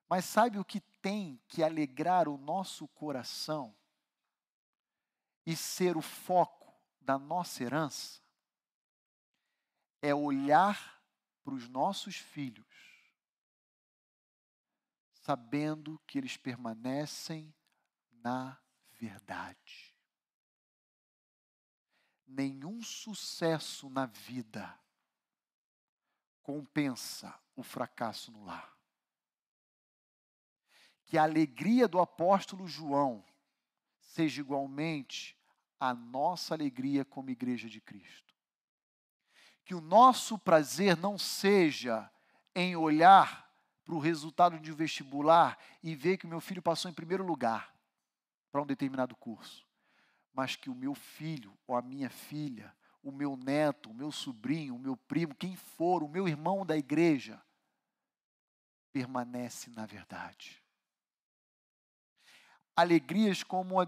Mas 0.09 0.25
sabe 0.25 0.59
o 0.59 0.65
que 0.65 0.81
tem 0.81 1.39
que 1.49 1.63
alegrar 1.63 2.29
o 2.29 2.39
nosso 2.39 2.89
coração 2.89 3.77
e 5.45 5.55
ser 5.55 5.97
o 5.97 6.03
foco 6.03 6.75
da 7.01 7.19
nossa 7.19 7.63
herança? 7.63 8.23
É 10.01 10.15
olhar 10.15 11.03
para 11.43 11.55
os 11.55 11.69
nossos 11.69 12.17
filhos, 12.17 12.67
sabendo 15.13 15.99
que 16.07 16.19
eles 16.19 16.37
permanecem 16.37 17.55
na 18.23 18.59
verdade. 18.99 19.97
Nenhum 22.27 22.83
sucesso 22.83 23.89
na 23.89 24.07
vida 24.07 24.79
compensa 26.43 27.39
o 27.57 27.63
fracasso 27.63 28.31
no 28.31 28.45
lar. 28.45 28.77
Que 31.05 31.17
a 31.17 31.23
alegria 31.23 31.89
do 31.89 32.01
apóstolo 32.01 32.67
João 32.67 33.25
seja 33.99 34.41
igualmente 34.41 35.37
a 35.81 35.95
nossa 35.95 36.55
alegria 36.55 37.05
como 37.05 37.31
igreja 37.31 37.69
de 37.69 37.81
Cristo. 37.81 38.38
Que 39.69 39.75
o 39.75 39.83
nosso 39.83 40.39
prazer 40.39 40.97
não 40.97 41.19
seja 41.19 42.11
em 42.55 42.75
olhar 42.75 43.47
para 43.85 43.95
o 43.95 43.99
resultado 43.99 44.59
de 44.59 44.73
um 44.73 44.75
vestibular 44.75 45.59
e 45.83 45.95
ver 45.95 46.17
que 46.17 46.25
o 46.25 46.29
meu 46.29 46.41
filho 46.41 46.63
passou 46.63 46.91
em 46.91 46.95
primeiro 46.95 47.23
lugar 47.23 47.71
para 48.51 48.63
um 48.63 48.67
determinado 48.67 49.15
curso, 49.15 49.69
mas 50.33 50.57
que 50.57 50.71
o 50.71 50.75
meu 50.75 50.95
filho 50.95 51.53
ou 51.67 51.77
a 51.77 51.83
minha 51.83 52.09
filha, 52.09 52.75
o 53.03 53.13
meu 53.13 53.37
neto, 53.37 53.91
o 53.91 53.95
meu 53.95 54.11
sobrinho, 54.11 54.75
o 54.75 54.79
meu 54.79 54.97
primo, 54.97 55.35
quem 55.35 55.55
for, 55.55 56.03
o 56.03 56.09
meu 56.09 56.27
irmão 56.27 56.65
da 56.65 56.75
igreja, 56.75 57.39
permanece 58.91 59.69
na 59.69 59.85
verdade. 59.85 60.65
Alegrias 62.75 63.43
como 63.43 63.79
a 63.79 63.87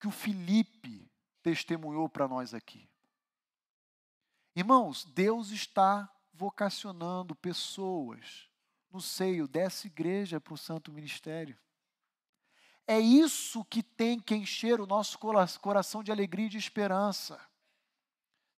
que 0.00 0.08
o 0.08 0.10
Felipe 0.10 1.08
testemunhou 1.44 2.08
para 2.08 2.26
nós 2.26 2.52
aqui. 2.52 2.91
Irmãos, 4.54 5.04
Deus 5.04 5.50
está 5.50 6.12
vocacionando 6.32 7.34
pessoas 7.34 8.50
no 8.90 9.00
seio 9.00 9.48
dessa 9.48 9.86
igreja 9.86 10.38
para 10.40 10.52
o 10.52 10.58
santo 10.58 10.92
ministério. 10.92 11.58
É 12.86 12.98
isso 12.98 13.64
que 13.64 13.82
tem 13.82 14.20
que 14.20 14.34
encher 14.34 14.80
o 14.80 14.86
nosso 14.86 15.18
coração 15.18 16.02
de 16.02 16.12
alegria 16.12 16.46
e 16.46 16.50
de 16.50 16.58
esperança. 16.58 17.40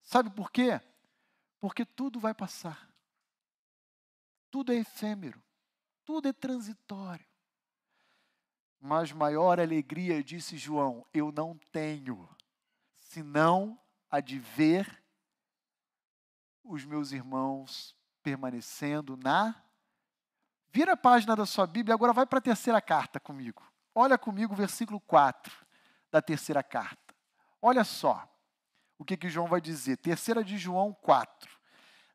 Sabe 0.02 0.30
por 0.30 0.50
quê? 0.50 0.80
Porque 1.60 1.84
tudo 1.84 2.18
vai 2.18 2.34
passar. 2.34 2.90
Tudo 4.50 4.72
é 4.72 4.76
efêmero. 4.76 5.40
Tudo 6.04 6.28
é 6.28 6.32
transitório. 6.32 7.26
Mas 8.80 9.12
maior 9.12 9.60
alegria, 9.60 10.22
disse 10.22 10.58
João, 10.58 11.06
eu 11.12 11.32
não 11.32 11.56
tenho, 11.72 12.28
senão 12.98 13.80
a 14.10 14.20
de 14.20 14.38
ver 14.38 15.03
os 16.64 16.84
meus 16.84 17.12
irmãos 17.12 17.94
permanecendo 18.22 19.16
na. 19.16 19.54
Vira 20.72 20.94
a 20.94 20.96
página 20.96 21.36
da 21.36 21.46
sua 21.46 21.66
Bíblia, 21.66 21.94
agora 21.94 22.12
vai 22.12 22.26
para 22.26 22.38
a 22.38 22.42
terceira 22.42 22.80
carta 22.80 23.20
comigo. 23.20 23.62
Olha 23.94 24.18
comigo 24.18 24.54
o 24.54 24.56
versículo 24.56 24.98
4 25.00 25.54
da 26.10 26.20
terceira 26.20 26.62
carta. 26.62 27.14
Olha 27.62 27.84
só 27.84 28.28
o 28.98 29.04
que, 29.04 29.16
que 29.16 29.28
João 29.28 29.46
vai 29.46 29.60
dizer. 29.60 29.98
Terceira 29.98 30.42
de 30.42 30.56
João 30.56 30.92
4. 30.92 31.50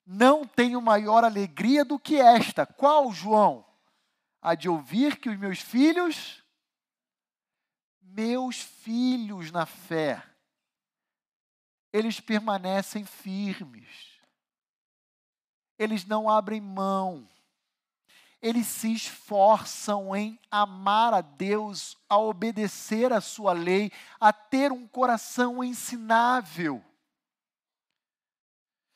Não 0.06 0.46
tenho 0.46 0.82
maior 0.82 1.24
alegria 1.24 1.86
do 1.86 2.00
que 2.00 2.18
esta. 2.18 2.66
Qual, 2.66 3.14
João? 3.14 3.66
A 4.42 4.56
de 4.56 4.68
ouvir 4.68 5.18
que 5.18 5.30
os 5.30 5.38
meus 5.38 5.60
filhos, 5.60 6.44
meus 8.02 8.60
filhos 8.60 9.52
na 9.52 9.66
fé, 9.66 10.24
eles 11.94 12.20
permanecem 12.20 13.06
firmes. 13.06 14.09
Eles 15.80 16.06
não 16.06 16.30
abrem 16.30 16.62
mão 16.62 17.28
eles 18.42 18.68
se 18.68 18.94
esforçam 18.94 20.16
em 20.16 20.40
amar 20.50 21.14
a 21.14 21.22
Deus, 21.22 21.98
a 22.08 22.18
obedecer 22.18 23.12
a 23.12 23.20
sua 23.20 23.52
lei, 23.52 23.92
a 24.20 24.32
ter 24.32 24.72
um 24.72 24.88
coração 24.88 25.64
ensinável. 25.64 26.84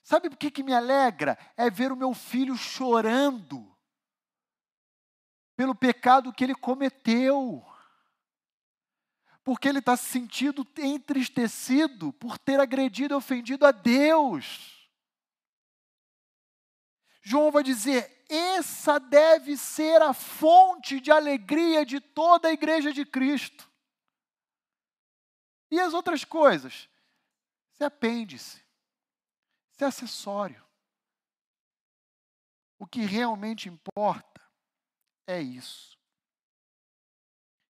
Sabe 0.02 0.28
o 0.28 0.38
que, 0.38 0.50
que 0.50 0.64
me 0.64 0.74
alegra? 0.74 1.38
É 1.58 1.70
ver 1.70 1.92
o 1.92 1.96
meu 1.96 2.14
filho 2.14 2.56
chorando 2.56 3.70
pelo 5.56 5.76
pecado 5.76 6.32
que 6.34 6.44
ele 6.44 6.56
cometeu. 6.56 7.66
Porque 9.44 9.68
ele 9.68 9.80
está 9.80 9.98
se 9.98 10.06
sentindo 10.06 10.66
entristecido 10.78 12.14
por 12.14 12.38
ter 12.38 12.62
agredido 12.62 13.14
e 13.14 13.18
ofendido 13.18 13.66
a 13.66 13.72
Deus. 13.72 14.73
João 17.24 17.50
vai 17.50 17.64
dizer: 17.64 18.26
essa 18.30 19.00
deve 19.00 19.56
ser 19.56 20.02
a 20.02 20.14
fonte 20.14 21.00
de 21.00 21.10
alegria 21.10 21.86
de 21.86 22.00
toda 22.02 22.50
a 22.50 22.52
igreja 22.52 22.92
de 22.92 23.06
Cristo. 23.06 23.72
E 25.72 25.80
as 25.80 25.94
outras 25.94 26.24
coisas? 26.26 26.90
Isso 27.72 27.82
é 27.82 27.86
apêndice, 27.88 28.64
isso 29.72 29.84
é 29.84 29.88
acessório. 29.88 30.64
O 32.78 32.86
que 32.86 33.02
realmente 33.02 33.70
importa 33.70 34.42
é 35.26 35.42
isso. 35.42 35.98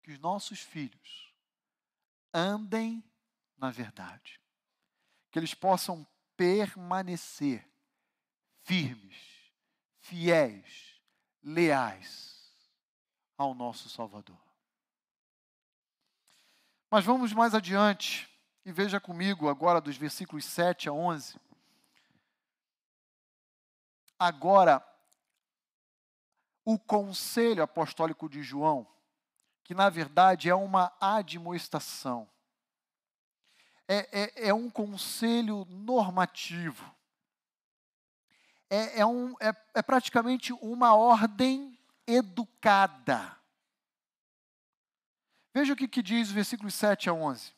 Que 0.01 0.11
os 0.11 0.19
nossos 0.19 0.59
filhos 0.59 1.31
andem 2.33 3.03
na 3.57 3.69
verdade. 3.69 4.41
Que 5.29 5.37
eles 5.37 5.53
possam 5.53 6.05
permanecer 6.35 7.69
firmes 8.63 9.34
fiéis, 10.05 11.01
leais 11.41 12.55
ao 13.35 13.55
nosso 13.55 13.89
Salvador. 13.89 14.37
Mas 16.91 17.03
vamos 17.03 17.33
mais 17.33 17.55
adiante 17.55 18.29
e 18.63 18.71
veja 18.71 18.99
comigo 18.99 19.49
agora 19.49 19.81
dos 19.81 19.97
versículos 19.97 20.45
7 20.45 20.89
a 20.89 20.93
11. 20.93 21.39
Agora, 24.19 24.85
o 26.63 26.77
conselho 26.77 27.63
apostólico 27.63 28.29
de 28.29 28.43
João, 28.43 28.87
que 29.63 29.73
na 29.73 29.89
verdade 29.89 30.49
é 30.49 30.55
uma 30.55 30.95
admoestação, 31.01 32.29
é, 33.87 34.45
é, 34.45 34.49
é 34.49 34.53
um 34.53 34.69
conselho 34.69 35.65
normativo 35.65 36.94
é, 38.69 38.99
é, 38.99 39.05
um, 39.05 39.33
é, 39.39 39.53
é 39.73 39.81
praticamente 39.81 40.53
uma 40.53 40.95
ordem 40.95 41.77
educada. 42.07 43.37
Veja 45.53 45.73
o 45.73 45.75
que, 45.75 45.87
que 45.87 46.01
diz 46.01 46.29
o 46.29 46.33
versículo 46.33 46.69
7 46.69 47.09
a 47.09 47.13
11. 47.13 47.53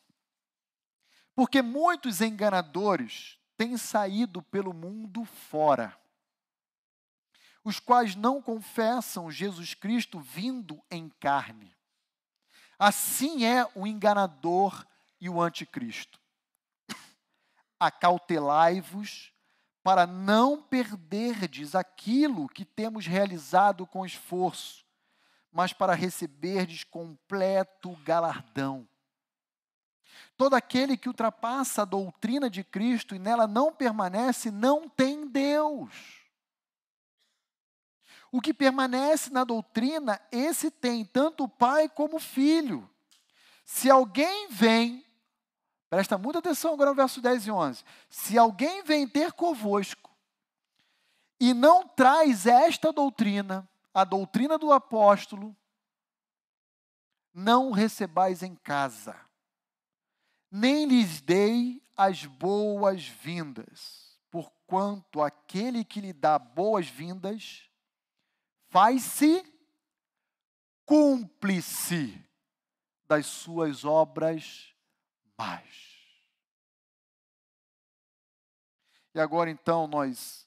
Porque 1.34 1.62
muitos 1.62 2.20
enganadores 2.20 3.38
têm 3.56 3.76
saído 3.76 4.42
pelo 4.42 4.72
mundo 4.72 5.24
fora, 5.24 5.98
os 7.64 7.80
quais 7.80 8.14
não 8.14 8.40
confessam 8.40 9.30
Jesus 9.30 9.74
Cristo 9.74 10.20
vindo 10.20 10.82
em 10.90 11.08
carne. 11.08 11.76
Assim 12.78 13.44
é 13.44 13.68
o 13.74 13.86
enganador 13.86 14.86
e 15.20 15.28
o 15.28 15.42
anticristo. 15.42 16.20
Acautelai-vos 17.80 19.32
para 19.82 20.06
não 20.06 20.60
perderdes 20.60 21.74
aquilo 21.74 22.48
que 22.48 22.64
temos 22.64 23.06
realizado 23.06 23.86
com 23.86 24.04
esforço, 24.04 24.84
mas 25.50 25.72
para 25.72 25.94
receberdes 25.94 26.84
completo 26.84 27.96
galardão. 28.04 28.86
Todo 30.36 30.54
aquele 30.54 30.96
que 30.96 31.08
ultrapassa 31.08 31.82
a 31.82 31.84
doutrina 31.84 32.48
de 32.48 32.62
Cristo 32.62 33.14
e 33.14 33.18
nela 33.18 33.46
não 33.46 33.72
permanece, 33.72 34.50
não 34.50 34.88
tem 34.88 35.26
Deus. 35.26 35.92
O 38.30 38.40
que 38.40 38.52
permanece 38.52 39.30
na 39.30 39.42
doutrina, 39.42 40.20
esse 40.30 40.70
tem 40.70 41.04
tanto 41.04 41.44
o 41.44 41.48
Pai 41.48 41.88
como 41.88 42.16
o 42.16 42.20
Filho. 42.20 42.88
Se 43.64 43.90
alguém 43.90 44.48
vem 44.48 45.04
Presta 45.90 46.18
muita 46.18 46.40
atenção 46.40 46.74
agora 46.74 46.90
no 46.90 46.96
verso 46.96 47.20
10 47.20 47.46
e 47.46 47.50
11. 47.50 47.84
Se 48.10 48.36
alguém 48.36 48.82
vem 48.82 49.08
ter 49.08 49.32
convosco 49.32 50.10
e 51.40 51.54
não 51.54 51.88
traz 51.88 52.46
esta 52.46 52.92
doutrina, 52.92 53.68
a 53.94 54.04
doutrina 54.04 54.58
do 54.58 54.72
apóstolo, 54.72 55.56
não 57.32 57.70
recebais 57.70 58.42
em 58.42 58.54
casa, 58.54 59.18
nem 60.50 60.86
lhes 60.86 61.20
dei 61.20 61.82
as 61.96 62.26
boas-vindas, 62.26 64.18
porquanto 64.30 65.22
aquele 65.22 65.84
que 65.84 66.00
lhe 66.00 66.12
dá 66.12 66.38
boas-vindas 66.38 67.68
faz-se 68.68 69.42
cúmplice 70.84 72.22
das 73.06 73.26
suas 73.26 73.84
obras 73.84 74.74
mais. 75.38 75.96
E 79.14 79.20
agora 79.20 79.48
então 79.50 79.86
nós 79.86 80.46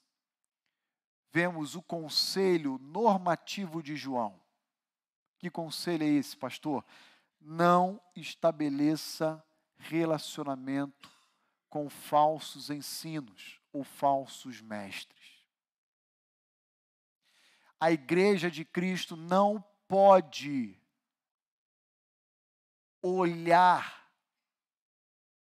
vemos 1.32 1.74
o 1.74 1.82
conselho 1.82 2.78
normativo 2.78 3.82
de 3.82 3.96
João. 3.96 4.38
Que 5.38 5.50
conselho 5.50 6.04
é 6.04 6.06
esse, 6.06 6.36
pastor? 6.36 6.84
Não 7.40 8.00
estabeleça 8.14 9.42
relacionamento 9.78 11.10
com 11.68 11.88
falsos 11.88 12.70
ensinos 12.70 13.58
ou 13.72 13.82
falsos 13.82 14.60
mestres. 14.60 15.42
A 17.80 17.90
igreja 17.90 18.50
de 18.50 18.64
Cristo 18.64 19.16
não 19.16 19.60
pode 19.88 20.78
olhar 23.02 24.01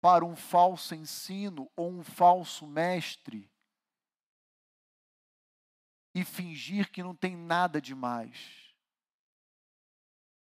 para 0.08 0.24
um 0.24 0.34
falso 0.34 0.94
ensino 0.94 1.70
ou 1.76 1.90
um 1.90 2.02
falso 2.02 2.66
mestre 2.66 3.46
e 6.14 6.24
fingir 6.24 6.90
que 6.90 7.02
não 7.02 7.14
tem 7.14 7.36
nada 7.36 7.78
demais. 7.78 8.72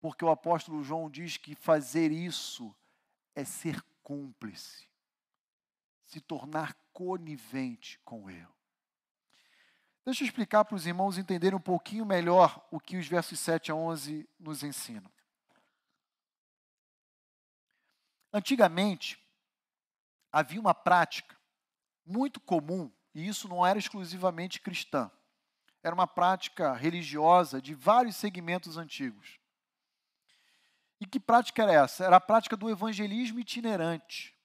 Porque 0.02 0.22
o 0.22 0.28
apóstolo 0.28 0.84
João 0.84 1.08
diz 1.08 1.38
que 1.38 1.54
fazer 1.54 2.12
isso 2.12 2.76
é 3.34 3.42
ser 3.42 3.82
cúmplice, 4.02 4.86
se 6.02 6.20
tornar 6.20 6.76
conivente 6.92 7.98
com 8.04 8.28
ele. 8.28 8.46
Deixa 10.04 10.24
eu 10.24 10.26
explicar 10.26 10.66
para 10.66 10.76
os 10.76 10.86
irmãos 10.86 11.16
entenderem 11.16 11.56
um 11.56 11.62
pouquinho 11.62 12.04
melhor 12.04 12.68
o 12.70 12.78
que 12.78 12.98
os 12.98 13.08
versos 13.08 13.40
7 13.40 13.72
a 13.72 13.74
11 13.74 14.28
nos 14.38 14.62
ensinam. 14.62 15.10
Antigamente, 18.30 19.23
havia 20.34 20.60
uma 20.60 20.74
prática 20.74 21.36
muito 22.04 22.40
comum, 22.40 22.92
e 23.14 23.28
isso 23.28 23.46
não 23.46 23.64
era 23.64 23.78
exclusivamente 23.78 24.60
cristã, 24.60 25.08
era 25.80 25.94
uma 25.94 26.08
prática 26.08 26.72
religiosa 26.72 27.62
de 27.62 27.72
vários 27.72 28.16
segmentos 28.16 28.76
antigos. 28.76 29.38
E 31.00 31.06
que 31.06 31.20
prática 31.20 31.62
era 31.62 31.84
essa? 31.84 32.04
Era 32.04 32.16
a 32.16 32.20
prática 32.20 32.56
do 32.56 32.68
evangelismo 32.68 33.38
itinerante. 33.38 34.36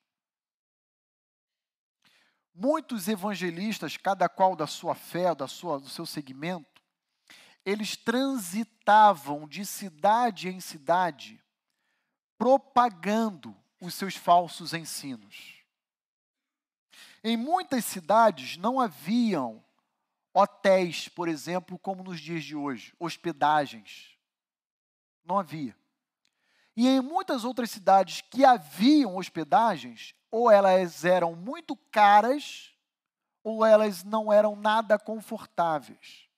Muitos 2.54 3.08
evangelistas, 3.08 3.98
cada 3.98 4.30
qual 4.30 4.56
da 4.56 4.68
sua 4.68 4.94
fé, 4.94 5.34
da 5.34 5.48
sua, 5.48 5.80
do 5.80 5.90
seu 5.90 6.06
segmento, 6.06 6.84
eles 7.66 7.96
transitavam 7.96 9.48
de 9.48 9.66
cidade 9.66 10.50
em 10.50 10.60
cidade, 10.60 11.44
propagando 12.38 13.58
os 13.82 13.96
seus 13.96 14.16
falsos 14.16 14.74
ensinos. 14.74 15.59
Em 17.24 17.36
muitas 17.36 17.86
cidades 17.86 18.58
não 18.58 18.80
haviam 18.80 19.64
hotéis, 20.34 21.08
por 21.08 21.28
exemplo, 21.28 21.78
como 21.78 22.04
nos 22.04 22.20
dias 22.20 22.44
de 22.44 22.56
hoje, 22.56 22.94
hospedagens. 23.00 24.18
Não 25.26 25.38
havia. 25.38 25.76
E 26.76 26.88
em 26.88 27.02
muitas 27.02 27.44
outras 27.44 27.72
cidades 27.72 28.22
que 28.22 28.46
haviam 28.46 29.18
hospedagens, 29.18 30.16
ou 30.32 30.50
elas 30.50 31.04
eram 31.04 31.36
muito 31.36 31.76
caras, 31.76 32.74
ou 33.44 33.66
elas 33.66 34.04
não 34.04 34.32
eram 34.32 34.56
nada 34.56 34.98
confortáveis. 34.98 36.30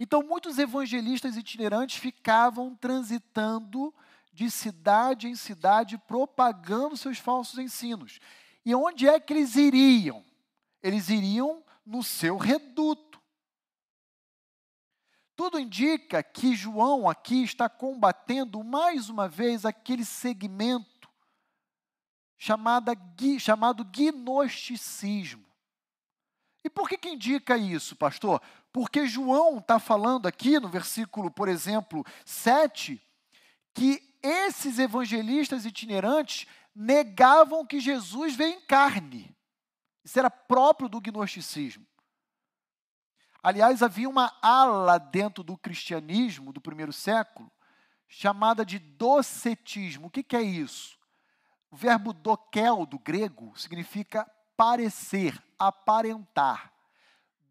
Então, 0.00 0.22
muitos 0.22 0.58
evangelistas 0.58 1.36
itinerantes 1.36 1.96
ficavam 1.96 2.74
transitando 2.76 3.94
de 4.32 4.50
cidade 4.50 5.26
em 5.26 5.34
cidade, 5.34 5.98
propagando 5.98 6.96
seus 6.96 7.18
falsos 7.18 7.58
ensinos. 7.58 8.20
E 8.68 8.74
onde 8.74 9.08
é 9.08 9.18
que 9.18 9.32
eles 9.32 9.56
iriam? 9.56 10.22
Eles 10.82 11.08
iriam 11.08 11.64
no 11.86 12.02
seu 12.02 12.36
reduto. 12.36 13.18
Tudo 15.34 15.58
indica 15.58 16.22
que 16.22 16.54
João 16.54 17.08
aqui 17.08 17.42
está 17.42 17.66
combatendo 17.66 18.62
mais 18.62 19.08
uma 19.08 19.26
vez 19.26 19.64
aquele 19.64 20.04
segmento 20.04 21.08
chamada, 22.36 22.92
chamado 23.40 23.86
gnosticismo. 23.86 25.46
E 26.62 26.68
por 26.68 26.90
que, 26.90 26.98
que 26.98 27.08
indica 27.08 27.56
isso, 27.56 27.96
pastor? 27.96 28.38
Porque 28.70 29.06
João 29.06 29.60
está 29.60 29.78
falando 29.78 30.26
aqui 30.26 30.60
no 30.60 30.68
versículo, 30.68 31.30
por 31.30 31.48
exemplo, 31.48 32.04
7, 32.26 33.02
que 33.72 34.06
esses 34.22 34.78
evangelistas 34.78 35.64
itinerantes 35.64 36.46
negavam 36.78 37.66
que 37.66 37.80
Jesus 37.80 38.36
veio 38.36 38.54
em 38.54 38.60
carne. 38.60 39.36
Isso 40.04 40.16
era 40.16 40.30
próprio 40.30 40.88
do 40.88 41.00
gnosticismo. 41.00 41.84
Aliás, 43.42 43.82
havia 43.82 44.08
uma 44.08 44.32
ala 44.40 44.96
dentro 44.96 45.42
do 45.42 45.58
cristianismo 45.58 46.52
do 46.52 46.60
primeiro 46.60 46.92
século 46.92 47.50
chamada 48.06 48.64
de 48.64 48.78
docetismo. 48.78 50.06
O 50.06 50.10
que, 50.10 50.22
que 50.22 50.36
é 50.36 50.42
isso? 50.42 50.96
O 51.68 51.76
verbo 51.76 52.12
dokel 52.12 52.86
do 52.86 52.98
grego 52.98 53.52
significa 53.58 54.24
parecer, 54.56 55.36
aparentar. 55.58 56.72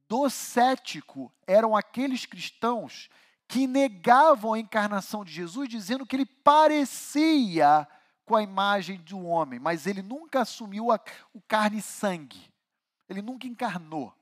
Docético 0.08 1.32
eram 1.46 1.76
aqueles 1.76 2.26
cristãos 2.26 3.10
que 3.46 3.68
negavam 3.68 4.54
a 4.54 4.60
encarnação 4.60 5.26
de 5.26 5.34
Jesus, 5.34 5.68
dizendo 5.68 6.06
que 6.06 6.16
ele 6.16 6.26
parecia 6.26 7.88
com 8.28 8.36
a 8.36 8.44
imagem 8.44 9.02
de 9.02 9.16
um 9.16 9.26
homem, 9.26 9.58
mas 9.58 9.88
ele 9.88 10.02
nunca 10.02 10.42
assumiu 10.42 10.92
a, 10.92 11.00
o 11.34 11.42
carne 11.42 11.78
e 11.78 11.82
sangue. 11.82 12.54
Ele 13.08 13.22
nunca 13.22 13.48
encarnou. 13.48 14.13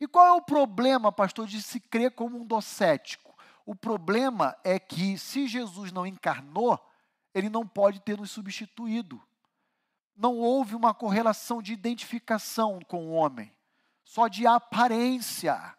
E 0.00 0.06
qual 0.06 0.24
é 0.24 0.32
o 0.32 0.40
problema, 0.40 1.10
pastor, 1.10 1.48
de 1.48 1.60
se 1.60 1.80
crer 1.80 2.12
como 2.12 2.38
um 2.38 2.46
docético? 2.46 3.36
O 3.64 3.74
problema 3.74 4.56
é 4.62 4.78
que 4.78 5.18
se 5.18 5.48
Jesus 5.48 5.90
não 5.90 6.06
encarnou, 6.06 6.78
ele 7.34 7.48
não 7.50 7.66
pode 7.66 7.98
ter 8.00 8.16
nos 8.16 8.30
substituído. 8.30 9.20
Não 10.14 10.36
houve 10.36 10.76
uma 10.76 10.94
correlação 10.94 11.60
de 11.60 11.72
identificação 11.72 12.78
com 12.86 13.08
o 13.08 13.12
homem, 13.12 13.52
só 14.04 14.28
de 14.28 14.46
aparência. 14.46 15.76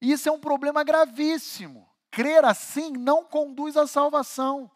Isso 0.00 0.28
é 0.28 0.32
um 0.32 0.40
problema 0.40 0.82
gravíssimo. 0.82 1.88
Crer 2.10 2.44
assim 2.44 2.90
não 2.90 3.24
conduz 3.24 3.76
à 3.76 3.86
salvação. 3.86 4.68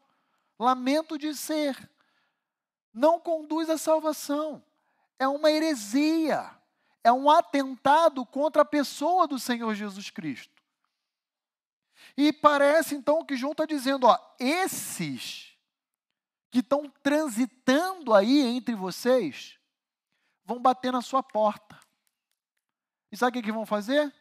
Lamento 0.59 1.19
dizer. 1.19 1.91
Não 2.93 3.19
conduz 3.19 3.69
à 3.69 3.77
salvação. 3.77 4.65
É 5.19 5.27
uma 5.27 5.51
heresia. 5.51 6.51
É 7.03 7.13
um 7.13 7.31
atentado 7.31 8.25
contra 8.25 8.63
a 8.63 8.65
pessoa 8.65 9.27
do 9.27 9.39
Senhor 9.39 9.75
Jesus 9.75 10.11
Cristo. 10.11 10.63
E 12.17 12.33
parece 12.33 12.95
então 12.95 13.25
que 13.25 13.37
João 13.37 13.53
está 13.53 13.67
dizendo: 13.67 14.07
ó, 14.07 14.19
esses 14.39 15.57
que 16.51 16.61
estão 16.61 16.89
transitando 17.03 18.15
aí 18.15 18.41
entre 18.41 18.75
vocês 18.75 19.59
vão 20.45 20.61
bater 20.61 20.93
na 20.93 21.03
sua 21.03 21.23
porta. 21.23 21.79
E 23.11 23.17
sabe 23.17 23.31
o 23.31 23.41
que, 23.41 23.47
que 23.47 23.53
vão 23.53 23.67
fazer? 23.67 24.13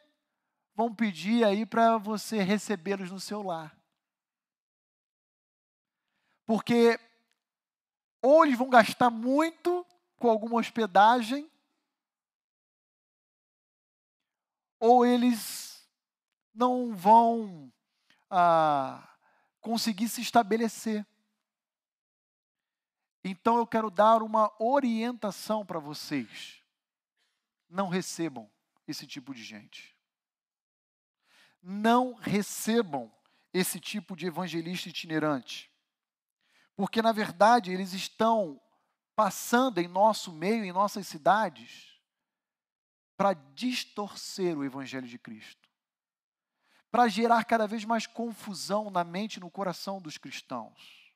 vão 0.74 0.92
pedir 0.92 1.44
aí 1.44 1.64
para 1.64 1.96
você 1.98 2.42
recebê-los 2.42 3.10
no 3.10 3.20
seu 3.20 3.42
lar. 3.42 3.76
Porque 6.46 6.98
ou 8.22 8.44
eles 8.44 8.58
vão 8.58 8.70
gastar 8.70 9.10
muito 9.10 9.86
com 10.16 10.30
alguma 10.30 10.56
hospedagem, 10.56 11.50
ou 14.80 15.04
eles 15.04 15.86
não 16.54 16.94
vão 16.94 17.72
ah, 18.30 19.16
conseguir 19.60 20.08
se 20.08 20.22
estabelecer. 20.22 21.06
Então 23.22 23.58
eu 23.58 23.66
quero 23.66 23.90
dar 23.90 24.22
uma 24.22 24.52
orientação 24.58 25.64
para 25.64 25.78
vocês. 25.78 26.62
Não 27.68 27.88
recebam 27.88 28.50
esse 28.86 29.06
tipo 29.06 29.34
de 29.34 29.42
gente 29.42 29.94
não 31.64 32.12
recebam 32.12 33.10
esse 33.52 33.80
tipo 33.80 34.14
de 34.14 34.26
evangelista 34.26 34.90
itinerante. 34.90 35.72
Porque, 36.76 37.00
na 37.00 37.12
verdade, 37.12 37.72
eles 37.72 37.92
estão 37.92 38.60
passando 39.14 39.78
em 39.78 39.86
nosso 39.88 40.32
meio, 40.32 40.64
em 40.64 40.72
nossas 40.72 41.06
cidades, 41.06 42.00
para 43.16 43.32
distorcer 43.32 44.58
o 44.58 44.64
Evangelho 44.64 45.06
de 45.06 45.18
Cristo. 45.18 45.64
para 46.94 47.08
gerar 47.08 47.42
cada 47.42 47.66
vez 47.66 47.84
mais 47.84 48.06
confusão 48.06 48.88
na 48.88 49.02
mente 49.02 49.38
e 49.38 49.40
no 49.40 49.50
coração 49.50 50.00
dos 50.00 50.16
cristãos. 50.16 51.12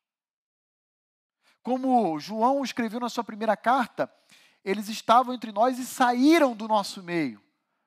Como 1.62 2.18
João 2.18 2.64
escreveu 2.64 2.98
na 2.98 3.08
sua 3.08 3.22
primeira 3.22 3.56
carta, 3.56 4.12
eles 4.64 4.88
estavam 4.88 5.32
entre 5.32 5.52
nós 5.52 5.78
e 5.78 5.86
saíram 5.86 6.56
do 6.56 6.66
nosso 6.66 7.00
meio, 7.00 7.40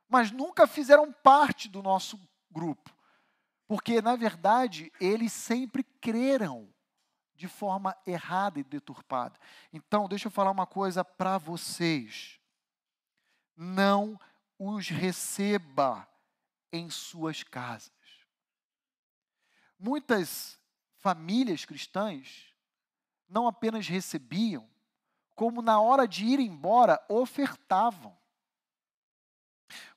mas 0.07 0.31
nunca 0.31 0.65
fizeram 0.65 1.11
parte 1.11 1.67
do 1.67 1.83
nosso 1.83 2.17
grupo, 2.49 2.95
porque 3.67 4.01
na 4.01 4.15
verdade 4.15 4.89
eles 4.97 5.33
sempre 5.33 5.83
creram 5.83 6.73
de 7.41 7.47
forma 7.47 7.97
errada 8.05 8.59
e 8.59 8.63
deturpada. 8.63 9.39
Então, 9.73 10.07
deixa 10.07 10.27
eu 10.27 10.31
falar 10.31 10.51
uma 10.51 10.67
coisa 10.67 11.03
para 11.03 11.39
vocês. 11.39 12.39
Não 13.57 14.19
os 14.59 14.89
receba 14.89 16.07
em 16.71 16.87
suas 16.91 17.41
casas. 17.41 17.91
Muitas 19.79 20.59
famílias 20.99 21.65
cristãs 21.65 22.53
não 23.27 23.47
apenas 23.47 23.87
recebiam, 23.87 24.69
como 25.33 25.63
na 25.63 25.81
hora 25.81 26.07
de 26.07 26.23
ir 26.23 26.39
embora, 26.39 27.03
ofertavam. 27.09 28.15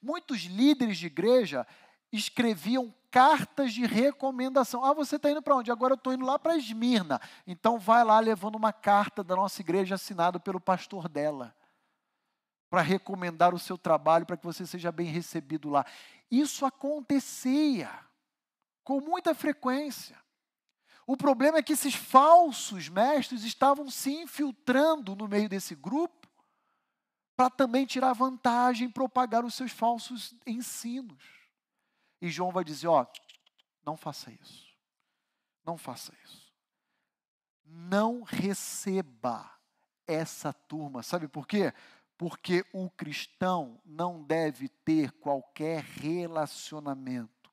Muitos 0.00 0.44
líderes 0.44 0.96
de 0.96 1.08
igreja 1.08 1.66
escreviam 2.10 2.94
cartas 3.14 3.72
de 3.72 3.86
recomendação. 3.86 4.84
Ah, 4.84 4.92
você 4.92 5.14
está 5.14 5.30
indo 5.30 5.40
para 5.40 5.54
onde? 5.54 5.70
Agora 5.70 5.92
eu 5.92 5.96
estou 5.96 6.12
indo 6.12 6.26
lá 6.26 6.36
para 6.36 6.56
Esmirna. 6.56 7.20
Então 7.46 7.78
vai 7.78 8.02
lá 8.02 8.18
levando 8.18 8.56
uma 8.56 8.72
carta 8.72 9.22
da 9.22 9.36
nossa 9.36 9.62
igreja 9.62 9.94
assinada 9.94 10.40
pelo 10.40 10.60
pastor 10.60 11.08
dela 11.08 11.54
para 12.68 12.82
recomendar 12.82 13.54
o 13.54 13.58
seu 13.58 13.78
trabalho, 13.78 14.26
para 14.26 14.36
que 14.36 14.44
você 14.44 14.66
seja 14.66 14.90
bem 14.90 15.06
recebido 15.06 15.70
lá. 15.70 15.86
Isso 16.28 16.66
acontecia 16.66 17.88
com 18.82 19.00
muita 19.00 19.32
frequência. 19.32 20.18
O 21.06 21.16
problema 21.16 21.58
é 21.58 21.62
que 21.62 21.74
esses 21.74 21.94
falsos 21.94 22.88
mestres 22.88 23.44
estavam 23.44 23.88
se 23.88 24.10
infiltrando 24.10 25.14
no 25.14 25.28
meio 25.28 25.48
desse 25.48 25.76
grupo 25.76 26.28
para 27.36 27.48
também 27.48 27.86
tirar 27.86 28.12
vantagem, 28.12 28.90
propagar 28.90 29.44
os 29.44 29.54
seus 29.54 29.70
falsos 29.70 30.34
ensinos. 30.44 31.43
E 32.24 32.30
João 32.30 32.50
vai 32.50 32.64
dizer: 32.64 32.88
ó, 32.88 33.06
não 33.84 33.96
faça 33.96 34.30
isso. 34.30 34.66
Não 35.64 35.76
faça 35.76 36.12
isso. 36.24 36.52
Não 37.64 38.22
receba 38.22 39.50
essa 40.06 40.52
turma. 40.52 41.02
Sabe 41.02 41.28
por 41.28 41.46
quê? 41.46 41.72
porque 42.16 42.64
o 42.72 42.88
cristão 42.90 43.80
não 43.84 44.22
deve 44.22 44.68
ter 44.68 45.10
qualquer 45.12 45.82
relacionamento, 45.82 47.52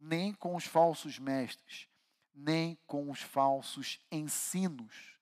nem 0.00 0.32
com 0.32 0.56
os 0.56 0.64
falsos 0.64 1.18
mestres, 1.18 1.88
nem 2.34 2.78
com 2.86 3.10
os 3.10 3.20
falsos 3.20 4.00
ensinos 4.10 5.18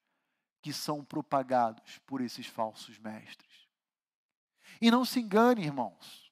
que 0.62 0.72
são 0.72 1.04
propagados 1.04 1.98
por 2.06 2.20
esses 2.20 2.46
falsos 2.46 2.98
mestres. 2.98 3.68
E 4.80 4.90
não 4.90 5.04
se 5.04 5.20
engane, 5.20 5.64
irmãos, 5.64 6.23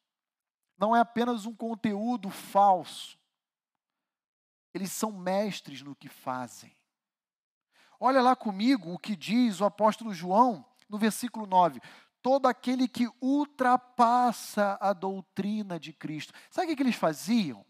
não 0.82 0.96
é 0.96 0.98
apenas 0.98 1.46
um 1.46 1.54
conteúdo 1.54 2.28
falso, 2.28 3.16
eles 4.74 4.90
são 4.90 5.12
mestres 5.12 5.80
no 5.80 5.94
que 5.94 6.08
fazem. 6.08 6.76
Olha 8.00 8.20
lá 8.20 8.34
comigo 8.34 8.92
o 8.92 8.98
que 8.98 9.14
diz 9.14 9.60
o 9.60 9.64
apóstolo 9.64 10.12
João 10.12 10.66
no 10.88 10.98
versículo 10.98 11.46
9: 11.46 11.80
todo 12.20 12.48
aquele 12.48 12.88
que 12.88 13.08
ultrapassa 13.20 14.76
a 14.80 14.92
doutrina 14.92 15.78
de 15.78 15.92
Cristo. 15.92 16.34
Sabe 16.50 16.72
o 16.72 16.76
que 16.76 16.82
eles 16.82 16.96
faziam? 16.96 17.64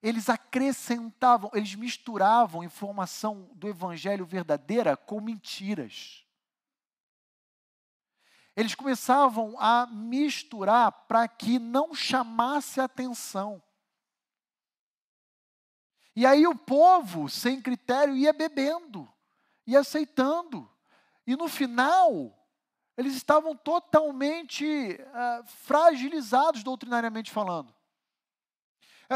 Eles 0.00 0.28
acrescentavam, 0.28 1.50
eles 1.52 1.74
misturavam 1.74 2.62
informação 2.62 3.50
do 3.56 3.66
evangelho 3.66 4.24
verdadeira 4.24 4.96
com 4.96 5.20
mentiras. 5.20 6.24
Eles 8.56 8.74
começavam 8.74 9.56
a 9.58 9.86
misturar 9.86 10.92
para 11.06 11.26
que 11.28 11.58
não 11.58 11.94
chamasse 11.94 12.80
atenção. 12.80 13.62
E 16.14 16.26
aí 16.26 16.46
o 16.46 16.54
povo, 16.54 17.28
sem 17.28 17.62
critério, 17.62 18.16
ia 18.16 18.32
bebendo, 18.32 19.08
ia 19.66 19.80
aceitando. 19.80 20.68
E 21.26 21.36
no 21.36 21.48
final, 21.48 22.36
eles 22.96 23.14
estavam 23.14 23.56
totalmente 23.56 24.64
uh, 24.64 25.46
fragilizados 25.46 26.62
doutrinariamente 26.62 27.30
falando. 27.30 27.74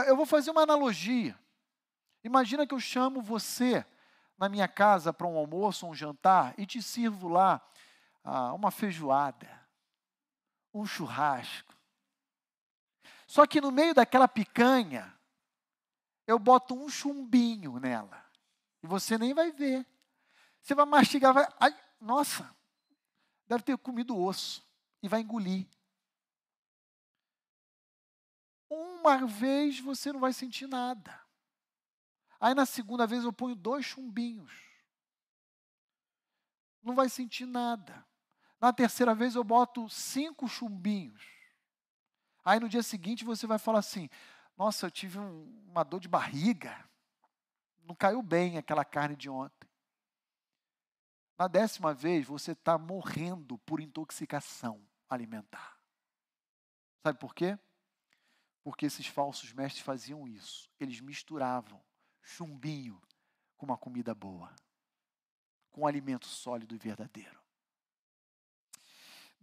Eu 0.07 0.17
vou 0.17 0.27
fazer 0.27 0.51
uma 0.51 0.63
analogia. 0.63 1.39
Imagina 2.25 2.67
que 2.67 2.75
eu 2.75 2.81
chamo 2.81 3.21
você 3.21 3.85
na 4.39 4.49
minha 4.49 4.67
casa 4.67 5.13
para 5.13 5.27
um 5.27 5.37
almoço, 5.37 5.87
um 5.87 5.95
jantar, 5.95 6.55
e 6.57 6.67
te 6.67 6.83
sirvo 6.83 7.29
lá 7.29 7.61
uh, 8.25 8.55
uma 8.55 8.71
feijoada, 8.71 9.49
um 10.73 10.87
churrasco. 10.87 11.75
Só 13.27 13.47
que 13.47 13.61
no 13.61 13.71
meio 13.71 13.95
daquela 13.95 14.29
picanha, 14.29 15.15
eu 16.27 16.39
boto 16.39 16.75
um 16.75 16.89
chumbinho 16.89 17.79
nela. 17.79 18.25
E 18.83 18.87
você 18.87 19.19
nem 19.19 19.35
vai 19.35 19.51
ver. 19.51 19.87
Você 20.61 20.75
vai 20.75 20.87
mastigar, 20.87 21.35
vai. 21.35 21.47
Ai, 21.61 21.79
nossa, 22.01 22.55
deve 23.47 23.63
ter 23.63 23.77
comido 23.79 24.19
osso 24.19 24.65
e 25.03 25.09
vai 25.09 25.21
engolir. 25.21 25.67
Uma 28.69 29.27
vez 29.27 29.79
você 29.79 30.13
não 30.13 30.21
vai 30.21 30.33
sentir 30.33 30.67
nada. 30.67 31.21
Aí 32.41 32.55
na 32.55 32.67
segunda 32.67 33.07
vez 33.07 33.25
eu 33.25 33.33
ponho 33.33 33.55
dois 33.55 33.85
chumbinhos. 33.85 34.53
Não 36.83 36.95
vai 36.95 37.09
sentir 37.09 37.47
nada. 37.47 38.07
Na 38.65 38.73
terceira 38.73 39.15
vez 39.15 39.35
eu 39.35 39.45
boto 39.45 39.91
cinco 39.91 40.49
chumbinhos. 40.49 41.23
Aí 42.43 42.59
no 42.59 42.67
dia 42.67 42.83
seguinte 42.83 43.23
você 43.23 43.47
vai 43.47 43.59
falar 43.59 43.81
assim: 43.81 44.09
Nossa, 44.57 44.87
eu 44.87 44.91
tive 44.91 45.19
um, 45.19 45.65
uma 45.67 45.85
dor 45.85 46.01
de 46.01 46.09
barriga. 46.09 46.75
Não 47.83 47.95
caiu 47.95 48.23
bem 48.23 48.57
aquela 48.57 48.83
carne 48.83 49.17
de 49.17 49.29
ontem. 49.29 49.69
Na 51.39 51.47
décima 51.47 51.93
vez, 51.93 52.27
você 52.27 52.53
está 52.53 52.79
morrendo 52.79 53.59
por 53.59 53.81
intoxicação 53.81 54.83
alimentar. 55.11 55.79
Sabe 57.03 57.19
por 57.19 57.35
quê? 57.35 57.59
Porque 58.63 58.87
esses 58.87 59.07
falsos 59.07 59.53
mestres 59.53 59.85
faziam 59.85 60.27
isso. 60.27 60.71
Eles 60.81 61.01
misturavam 61.01 61.85
chumbinho 62.23 62.99
com 63.59 63.67
uma 63.67 63.77
comida 63.77 64.15
boa, 64.15 64.57
com 65.71 65.83
um 65.83 65.87
alimento 65.87 66.27
sólido 66.27 66.75
e 66.75 66.79
verdadeiro. 66.79 67.44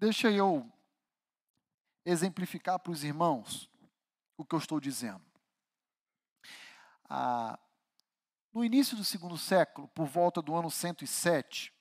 Deixa 0.02 0.32
eu 0.32 0.68
exemplificar 2.04 2.80
para 2.80 2.92
os 2.92 3.04
irmãos 3.04 3.70
o 4.36 4.44
que 4.44 4.56
eu 4.56 4.58
estou 4.58 4.80
dizendo. 4.80 5.24
Ah, 7.08 7.60
no 8.52 8.66
início 8.66 8.98
do 8.98 9.04
segundo 9.04 9.38
século, 9.38 9.88
por 9.90 10.08
volta 10.08 10.42
do 10.42 10.56
ano 10.56 10.72
107, 10.72 11.72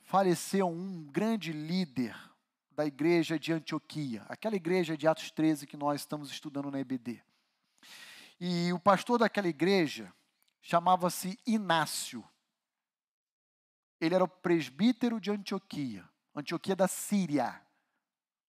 faleceu 0.00 0.66
um 0.66 1.04
grande 1.04 1.52
líder 1.52 2.18
da 2.72 2.84
igreja 2.84 3.38
de 3.38 3.52
Antioquia, 3.52 4.26
aquela 4.28 4.56
igreja 4.56 4.96
de 4.96 5.06
Atos 5.06 5.30
13 5.30 5.64
que 5.64 5.76
nós 5.76 6.00
estamos 6.00 6.28
estudando 6.28 6.72
na 6.72 6.80
EBD. 6.80 7.22
E 8.40 8.72
o 8.72 8.80
pastor 8.80 9.20
daquela 9.20 9.46
igreja 9.46 10.12
chamava-se 10.60 11.38
Inácio. 11.46 12.28
Ele 14.00 14.16
era 14.16 14.24
o 14.24 14.28
presbítero 14.28 15.20
de 15.20 15.30
Antioquia, 15.30 16.10
Antioquia 16.34 16.74
da 16.74 16.88
Síria. 16.88 17.60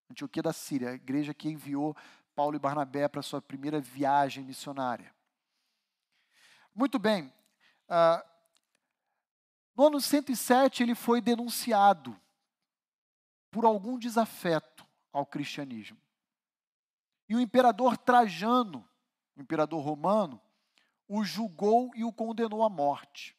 Antioquia 0.09 0.43
da 0.43 0.53
Síria, 0.53 0.91
a 0.91 0.93
igreja 0.93 1.33
que 1.33 1.49
enviou 1.49 1.95
Paulo 2.35 2.55
e 2.55 2.59
Barnabé 2.59 3.07
para 3.07 3.21
sua 3.21 3.41
primeira 3.41 3.79
viagem 3.79 4.43
missionária. 4.43 5.13
Muito 6.73 6.97
bem, 6.97 7.31
uh, 7.87 8.33
no 9.75 9.87
ano 9.87 10.01
107, 10.01 10.83
ele 10.83 10.95
foi 10.95 11.21
denunciado 11.21 12.19
por 13.51 13.65
algum 13.65 13.97
desafeto 13.97 14.85
ao 15.11 15.25
cristianismo. 15.25 15.99
E 17.29 17.35
o 17.35 17.39
imperador 17.39 17.97
Trajano, 17.97 18.87
o 19.35 19.41
imperador 19.41 19.83
romano, 19.83 20.41
o 21.07 21.23
julgou 21.23 21.91
e 21.95 22.03
o 22.03 22.11
condenou 22.11 22.63
à 22.63 22.69
morte. 22.69 23.37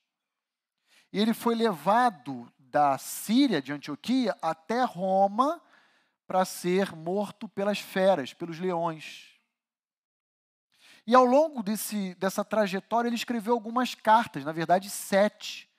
E 1.12 1.18
ele 1.18 1.34
foi 1.34 1.54
levado 1.54 2.52
da 2.74 2.98
Síria, 2.98 3.62
de 3.62 3.72
Antioquia, 3.72 4.36
até 4.42 4.82
Roma 4.82 5.62
para 6.26 6.44
ser 6.44 6.92
morto 6.96 7.48
pelas 7.48 7.78
feras, 7.78 8.34
pelos 8.34 8.58
leões. 8.58 9.38
E 11.06 11.14
ao 11.14 11.24
longo 11.24 11.62
desse, 11.62 12.16
dessa 12.16 12.44
trajetória, 12.44 13.08
ele 13.08 13.14
escreveu 13.14 13.54
algumas 13.54 13.94
cartas, 13.94 14.44
na 14.44 14.50
verdade, 14.50 14.90
sete, 14.90 15.70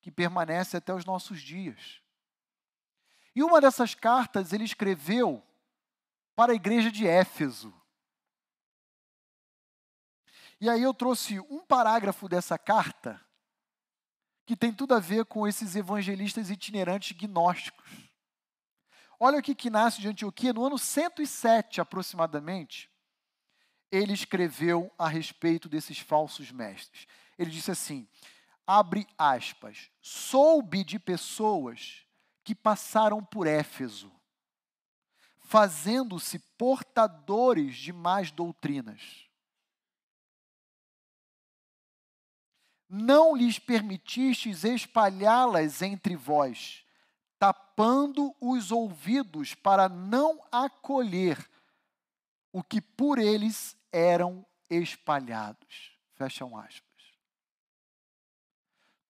que 0.00 0.10
permanece 0.10 0.74
até 0.74 0.94
os 0.94 1.04
nossos 1.04 1.42
dias. 1.42 2.00
E 3.36 3.42
uma 3.42 3.60
dessas 3.60 3.94
cartas 3.94 4.54
ele 4.54 4.64
escreveu 4.64 5.44
para 6.34 6.52
a 6.52 6.56
igreja 6.56 6.90
de 6.90 7.06
Éfeso. 7.06 7.74
E 10.58 10.70
aí 10.70 10.82
eu 10.82 10.94
trouxe 10.94 11.38
um 11.40 11.62
parágrafo 11.66 12.26
dessa 12.26 12.56
carta 12.56 13.22
que 14.48 14.56
tem 14.56 14.72
tudo 14.72 14.94
a 14.94 14.98
ver 14.98 15.26
com 15.26 15.46
esses 15.46 15.76
evangelistas 15.76 16.48
itinerantes 16.48 17.14
gnósticos. 17.14 17.86
Olha 19.20 19.38
o 19.38 19.42
que 19.42 19.68
Inácio 19.68 20.00
de 20.00 20.08
Antioquia, 20.08 20.54
no 20.54 20.64
ano 20.64 20.78
107 20.78 21.82
aproximadamente, 21.82 22.90
ele 23.92 24.14
escreveu 24.14 24.90
a 24.96 25.06
respeito 25.06 25.68
desses 25.68 25.98
falsos 25.98 26.50
mestres. 26.50 27.06
Ele 27.36 27.50
disse 27.50 27.70
assim: 27.70 28.08
abre 28.66 29.06
aspas, 29.18 29.90
soube 30.00 30.82
de 30.82 30.98
pessoas 30.98 32.06
que 32.42 32.54
passaram 32.54 33.22
por 33.22 33.46
Éfeso, 33.46 34.10
fazendo-se 35.40 36.38
portadores 36.56 37.76
de 37.76 37.92
más 37.92 38.30
doutrinas. 38.30 39.27
Não 42.88 43.36
lhes 43.36 43.58
permitistes 43.58 44.64
espalhá-las 44.64 45.82
entre 45.82 46.16
vós, 46.16 46.84
tapando 47.38 48.34
os 48.40 48.72
ouvidos 48.72 49.54
para 49.54 49.88
não 49.88 50.42
acolher 50.50 51.38
o 52.52 52.62
que 52.62 52.80
por 52.80 53.18
eles 53.18 53.76
eram 53.92 54.44
espalhados. 54.70 55.92
Fecham 56.14 56.56
aspas. 56.56 56.88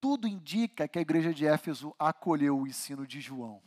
Tudo 0.00 0.28
indica 0.28 0.86
que 0.86 0.98
a 0.98 1.02
igreja 1.02 1.32
de 1.32 1.46
Éfeso 1.46 1.94
acolheu 1.98 2.58
o 2.58 2.66
ensino 2.66 3.06
de 3.06 3.20
João. 3.20 3.62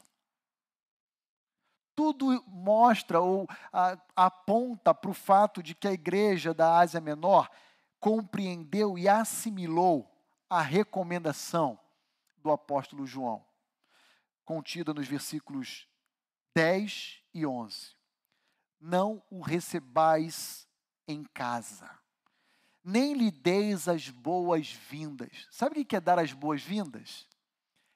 Tudo 1.95 2.43
mostra 2.47 3.19
ou 3.19 3.47
a, 3.71 3.97
aponta 4.15 4.93
para 4.93 5.11
o 5.11 5.13
fato 5.13 5.61
de 5.61 5.75
que 5.75 5.87
a 5.87 5.93
igreja 5.93 6.53
da 6.53 6.77
Ásia 6.79 7.01
Menor 7.01 7.49
compreendeu 8.01 8.97
e 8.97 9.07
assimilou 9.07 10.11
a 10.49 10.61
recomendação 10.61 11.79
do 12.35 12.51
apóstolo 12.51 13.07
João, 13.07 13.45
contida 14.43 14.93
nos 14.93 15.07
versículos 15.07 15.87
10 16.53 17.23
e 17.33 17.45
11. 17.45 17.95
Não 18.77 19.23
o 19.29 19.39
recebais 19.39 20.67
em 21.07 21.23
casa 21.23 22.01
nem 22.83 23.13
lhe 23.13 23.31
deis 23.31 23.87
as 23.87 24.09
boas-vindas. 24.09 25.47
Sabe 25.51 25.81
o 25.81 25.85
que 25.85 25.95
é 25.95 26.01
dar 26.01 26.19
as 26.19 26.33
boas-vindas? 26.33 27.27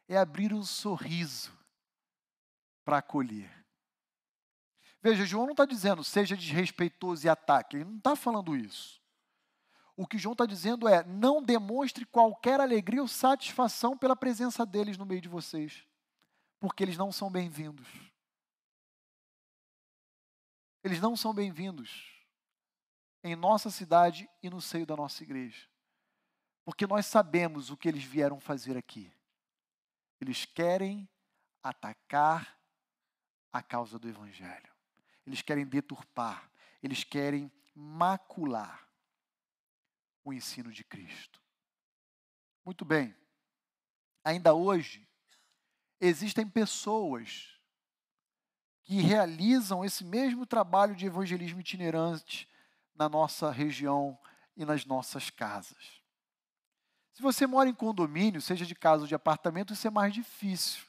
É 0.07 0.17
abrir 0.17 0.53
um 0.53 0.63
sorriso 0.63 1.51
para 2.83 2.99
acolher. 2.99 3.51
Veja, 5.01 5.25
João 5.25 5.45
não 5.45 5.53
está 5.53 5.65
dizendo 5.65 6.03
seja 6.03 6.35
desrespeitoso 6.35 7.25
e 7.25 7.29
ataque, 7.29 7.77
ele 7.77 7.85
não 7.85 7.97
está 7.97 8.15
falando 8.15 8.55
isso. 8.55 9.01
O 9.97 10.05
que 10.05 10.17
João 10.17 10.33
está 10.33 10.45
dizendo 10.45 10.87
é: 10.87 11.03
não 11.03 11.41
demonstre 11.41 12.05
qualquer 12.05 12.59
alegria 12.59 13.01
ou 13.01 13.07
satisfação 13.07 13.97
pela 13.97 14.15
presença 14.15 14.65
deles 14.65 14.97
no 14.97 15.05
meio 15.05 15.21
de 15.21 15.29
vocês, 15.29 15.85
porque 16.59 16.83
eles 16.83 16.97
não 16.97 17.11
são 17.11 17.31
bem-vindos. 17.31 17.87
Eles 20.83 20.99
não 20.99 21.15
são 21.15 21.33
bem-vindos 21.33 22.13
em 23.23 23.35
nossa 23.35 23.71
cidade 23.71 24.29
e 24.43 24.49
no 24.49 24.61
seio 24.61 24.85
da 24.85 24.95
nossa 24.95 25.23
igreja. 25.23 25.67
Porque 26.63 26.85
nós 26.85 27.07
sabemos 27.07 27.71
o 27.71 27.77
que 27.77 27.87
eles 27.87 28.03
vieram 28.03 28.39
fazer 28.39 28.77
aqui. 28.77 29.11
Eles 30.21 30.45
querem 30.45 31.09
atacar 31.63 32.55
a 33.51 33.63
causa 33.63 33.97
do 33.97 34.07
Evangelho. 34.07 34.71
Eles 35.25 35.41
querem 35.41 35.65
deturpar. 35.65 36.51
Eles 36.83 37.03
querem 37.03 37.51
macular 37.73 38.84
o 40.25 40.33
ensino 40.33 40.71
de 40.71 40.83
Cristo. 40.83 41.39
Muito 42.65 42.83
bem. 42.83 43.15
Ainda 44.23 44.55
hoje, 44.55 45.07
existem 46.01 46.49
pessoas 46.49 47.57
que 48.83 48.99
realizam 49.01 49.85
esse 49.85 50.03
mesmo 50.03 50.45
trabalho 50.45 50.95
de 50.95 51.05
evangelismo 51.05 51.59
itinerante 51.59 52.49
na 52.95 53.07
nossa 53.07 53.51
região 53.51 54.19
e 54.57 54.65
nas 54.65 54.85
nossas 54.85 55.29
casas. 55.29 56.01
Se 57.13 57.21
você 57.21 57.47
mora 57.47 57.69
em 57.69 57.73
condomínio, 57.73 58.41
seja 58.41 58.65
de 58.65 58.75
casa 58.75 59.03
ou 59.03 59.07
de 59.07 59.15
apartamento, 59.15 59.73
isso 59.73 59.87
é 59.87 59.91
mais 59.91 60.13
difícil. 60.13 60.83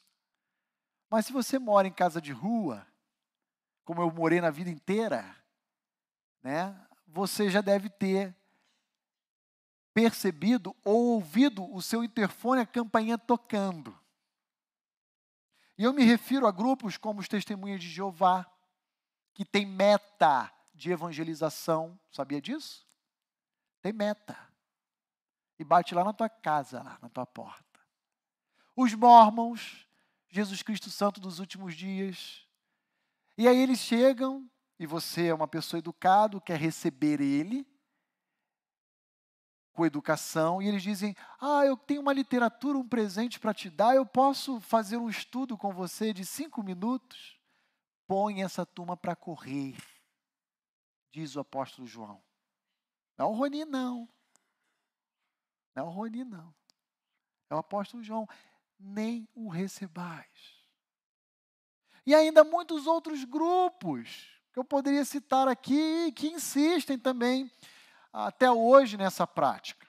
Mas 1.08 1.26
se 1.26 1.32
você 1.32 1.58
mora 1.58 1.86
em 1.86 1.92
casa 1.92 2.20
de 2.20 2.32
rua, 2.32 2.86
como 3.84 4.02
eu 4.02 4.10
morei 4.10 4.40
na 4.40 4.50
vida 4.50 4.70
inteira, 4.70 5.36
né, 6.42 6.74
você 7.06 7.48
já 7.48 7.60
deve 7.60 7.88
ter 7.88 8.34
percebido 9.96 10.76
ou 10.84 11.14
ouvido 11.14 11.64
o 11.74 11.80
seu 11.80 12.04
interfone, 12.04 12.60
a 12.60 12.66
campainha 12.66 13.16
tocando. 13.16 13.98
E 15.78 15.84
eu 15.84 15.92
me 15.94 16.04
refiro 16.04 16.46
a 16.46 16.52
grupos 16.52 16.98
como 16.98 17.18
os 17.18 17.28
Testemunhas 17.28 17.80
de 17.80 17.88
Jeová, 17.88 18.46
que 19.32 19.42
tem 19.42 19.64
meta 19.64 20.52
de 20.74 20.90
evangelização. 20.90 21.98
Sabia 22.12 22.42
disso? 22.42 22.86
Tem 23.80 23.90
meta. 23.90 24.36
E 25.58 25.64
bate 25.64 25.94
lá 25.94 26.04
na 26.04 26.12
tua 26.12 26.28
casa, 26.28 26.82
lá 26.82 26.98
na 27.00 27.08
tua 27.08 27.24
porta. 27.24 27.80
Os 28.76 28.92
mormons, 28.92 29.88
Jesus 30.28 30.62
Cristo 30.62 30.90
Santo 30.90 31.22
dos 31.22 31.38
últimos 31.38 31.74
dias. 31.74 32.46
E 33.38 33.48
aí 33.48 33.56
eles 33.56 33.78
chegam, 33.78 34.46
e 34.78 34.86
você 34.86 35.28
é 35.28 35.34
uma 35.34 35.48
pessoa 35.48 35.78
educada, 35.78 36.38
quer 36.38 36.60
receber 36.60 37.18
ele 37.22 37.66
com 39.76 39.86
educação, 39.86 40.60
e 40.60 40.66
eles 40.66 40.82
dizem: 40.82 41.14
Ah, 41.40 41.64
eu 41.64 41.76
tenho 41.76 42.00
uma 42.00 42.12
literatura, 42.12 42.76
um 42.76 42.88
presente 42.88 43.38
para 43.38 43.54
te 43.54 43.70
dar, 43.70 43.94
eu 43.94 44.04
posso 44.04 44.60
fazer 44.60 44.96
um 44.96 45.08
estudo 45.08 45.56
com 45.56 45.72
você 45.72 46.12
de 46.12 46.24
cinco 46.24 46.62
minutos? 46.62 47.38
Põe 48.08 48.42
essa 48.42 48.66
turma 48.66 48.96
para 48.96 49.14
correr 49.14 49.76
diz 51.16 51.34
o 51.34 51.40
apóstolo 51.40 51.88
João. 51.88 52.22
Não 53.16 53.26
é 53.26 53.28
o 53.30 53.32
Roni, 53.32 53.64
não. 53.64 54.06
Não 55.74 55.82
é 55.84 55.86
o 55.86 55.90
Roni, 55.90 56.24
não. 56.24 56.54
É 57.48 57.54
o 57.54 57.58
apóstolo 57.58 58.02
João. 58.02 58.28
Nem 58.78 59.26
o 59.34 59.48
recebais. 59.48 60.62
E 62.04 62.14
ainda 62.14 62.44
muitos 62.44 62.86
outros 62.86 63.24
grupos 63.24 64.28
que 64.52 64.58
eu 64.58 64.64
poderia 64.64 65.06
citar 65.06 65.48
aqui 65.48 66.12
que 66.12 66.28
insistem 66.28 66.98
também 66.98 67.50
até 68.24 68.50
hoje 68.50 68.96
nessa 68.96 69.26
prática. 69.26 69.86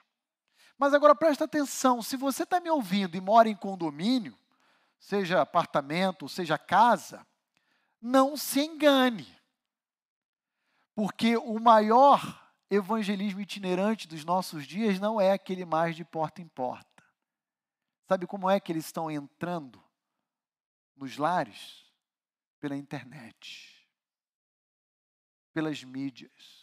Mas 0.76 0.92
agora 0.92 1.14
presta 1.14 1.44
atenção: 1.44 2.02
se 2.02 2.16
você 2.16 2.42
está 2.42 2.60
me 2.60 2.70
ouvindo 2.70 3.16
e 3.16 3.20
mora 3.20 3.48
em 3.48 3.56
condomínio, 3.56 4.38
seja 4.98 5.40
apartamento, 5.40 6.28
seja 6.28 6.58
casa, 6.58 7.26
não 8.00 8.36
se 8.36 8.60
engane. 8.60 9.26
Porque 10.94 11.36
o 11.36 11.58
maior 11.58 12.20
evangelismo 12.70 13.40
itinerante 13.40 14.06
dos 14.06 14.24
nossos 14.24 14.66
dias 14.66 15.00
não 15.00 15.20
é 15.20 15.32
aquele 15.32 15.64
mais 15.64 15.96
de 15.96 16.04
porta 16.04 16.42
em 16.42 16.48
porta. 16.48 16.86
Sabe 18.06 18.26
como 18.26 18.50
é 18.50 18.60
que 18.60 18.72
eles 18.72 18.86
estão 18.86 19.10
entrando 19.10 19.82
nos 20.96 21.16
lares? 21.16 21.86
Pela 22.60 22.74
internet, 22.74 23.88
pelas 25.54 25.84
mídias, 25.84 26.57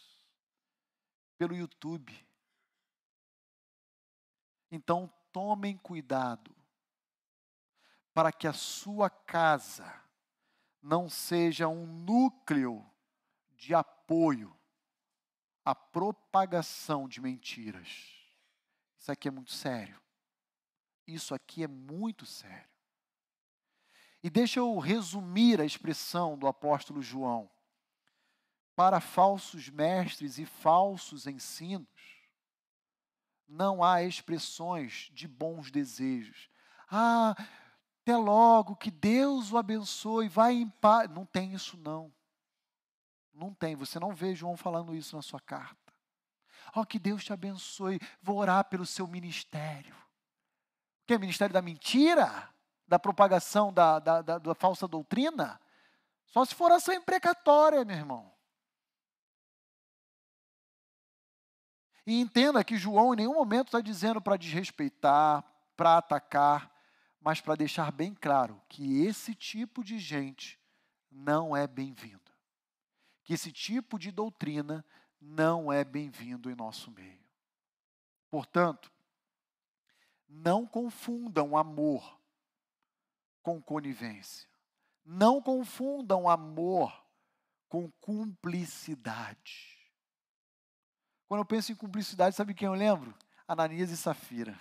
pelo 1.38 1.54
YouTube. 1.54 2.12
Então, 4.70 5.12
tomem 5.32 5.76
cuidado 5.76 6.54
para 8.12 8.32
que 8.32 8.46
a 8.46 8.52
sua 8.52 9.10
casa 9.10 10.02
não 10.82 11.08
seja 11.08 11.68
um 11.68 11.86
núcleo 11.86 12.84
de 13.50 13.74
apoio 13.74 14.56
à 15.64 15.74
propagação 15.74 17.08
de 17.08 17.20
mentiras. 17.20 18.16
Isso 18.98 19.12
aqui 19.12 19.28
é 19.28 19.30
muito 19.30 19.52
sério. 19.52 20.00
Isso 21.06 21.34
aqui 21.34 21.62
é 21.62 21.68
muito 21.68 22.24
sério. 22.24 22.70
E 24.22 24.30
deixa 24.30 24.58
eu 24.58 24.78
resumir 24.78 25.60
a 25.60 25.64
expressão 25.64 26.38
do 26.38 26.46
apóstolo 26.46 27.02
João. 27.02 27.50
Para 28.76 29.00
falsos 29.00 29.68
mestres 29.70 30.38
e 30.38 30.46
falsos 30.46 31.26
ensinos, 31.26 31.88
não 33.48 33.82
há 33.82 34.02
expressões 34.02 35.10
de 35.12 35.26
bons 35.26 35.70
desejos. 35.70 36.50
Ah, 36.88 37.34
até 38.02 38.16
logo, 38.16 38.76
que 38.76 38.90
Deus 38.90 39.50
o 39.50 39.56
abençoe, 39.56 40.28
vai 40.28 40.54
em 40.54 40.68
paz. 40.68 41.08
Não 41.10 41.24
tem 41.24 41.54
isso, 41.54 41.76
não. 41.76 42.12
Não 43.32 43.52
tem, 43.52 43.74
você 43.74 43.98
não 43.98 44.14
vê 44.14 44.34
João 44.34 44.56
falando 44.56 44.94
isso 44.94 45.16
na 45.16 45.22
sua 45.22 45.40
carta. 45.40 45.92
Oh, 46.74 46.84
que 46.84 46.98
Deus 46.98 47.24
te 47.24 47.32
abençoe, 47.32 48.00
vou 48.22 48.36
orar 48.36 48.64
pelo 48.64 48.86
seu 48.86 49.06
ministério. 49.06 49.96
Que 51.06 51.14
é 51.14 51.18
ministério 51.18 51.52
da 51.52 51.62
mentira? 51.62 52.48
Da 52.86 52.98
propagação 52.98 53.72
da, 53.72 53.98
da, 53.98 54.22
da, 54.22 54.38
da 54.38 54.54
falsa 54.54 54.86
doutrina? 54.86 55.60
Só 56.26 56.44
se 56.44 56.54
for 56.54 56.70
ação 56.72 56.94
imprecatória, 56.94 57.84
meu 57.84 57.96
irmão. 57.96 58.35
E 62.06 62.20
entenda 62.20 62.62
que 62.62 62.78
João 62.78 63.12
em 63.12 63.16
nenhum 63.16 63.34
momento 63.34 63.66
está 63.66 63.80
dizendo 63.80 64.20
para 64.20 64.36
desrespeitar, 64.36 65.44
para 65.76 65.98
atacar, 65.98 66.72
mas 67.20 67.40
para 67.40 67.56
deixar 67.56 67.90
bem 67.90 68.14
claro 68.14 68.62
que 68.68 69.02
esse 69.04 69.34
tipo 69.34 69.82
de 69.82 69.98
gente 69.98 70.60
não 71.10 71.56
é 71.56 71.66
bem-vindo. 71.66 72.20
Que 73.24 73.34
esse 73.34 73.50
tipo 73.50 73.98
de 73.98 74.12
doutrina 74.12 74.84
não 75.20 75.72
é 75.72 75.84
bem-vindo 75.84 76.48
em 76.48 76.54
nosso 76.54 76.92
meio. 76.92 77.26
Portanto, 78.30 78.92
não 80.28 80.64
confundam 80.64 81.56
amor 81.56 82.20
com 83.42 83.60
conivência. 83.60 84.48
Não 85.04 85.42
confundam 85.42 86.28
amor 86.28 87.04
com 87.68 87.90
cumplicidade. 88.00 89.75
Quando 91.28 91.40
eu 91.40 91.44
penso 91.44 91.72
em 91.72 91.76
cumplicidade, 91.76 92.36
sabe 92.36 92.54
quem 92.54 92.66
eu 92.66 92.74
lembro? 92.74 93.14
Ananias 93.48 93.90
e 93.90 93.96
Safira. 93.96 94.58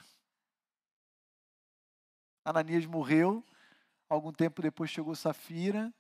Ananias 2.44 2.86
morreu, 2.86 3.44
algum 4.10 4.32
tempo 4.32 4.62
depois 4.62 4.90
chegou 4.90 5.16
Safira, 5.16 5.94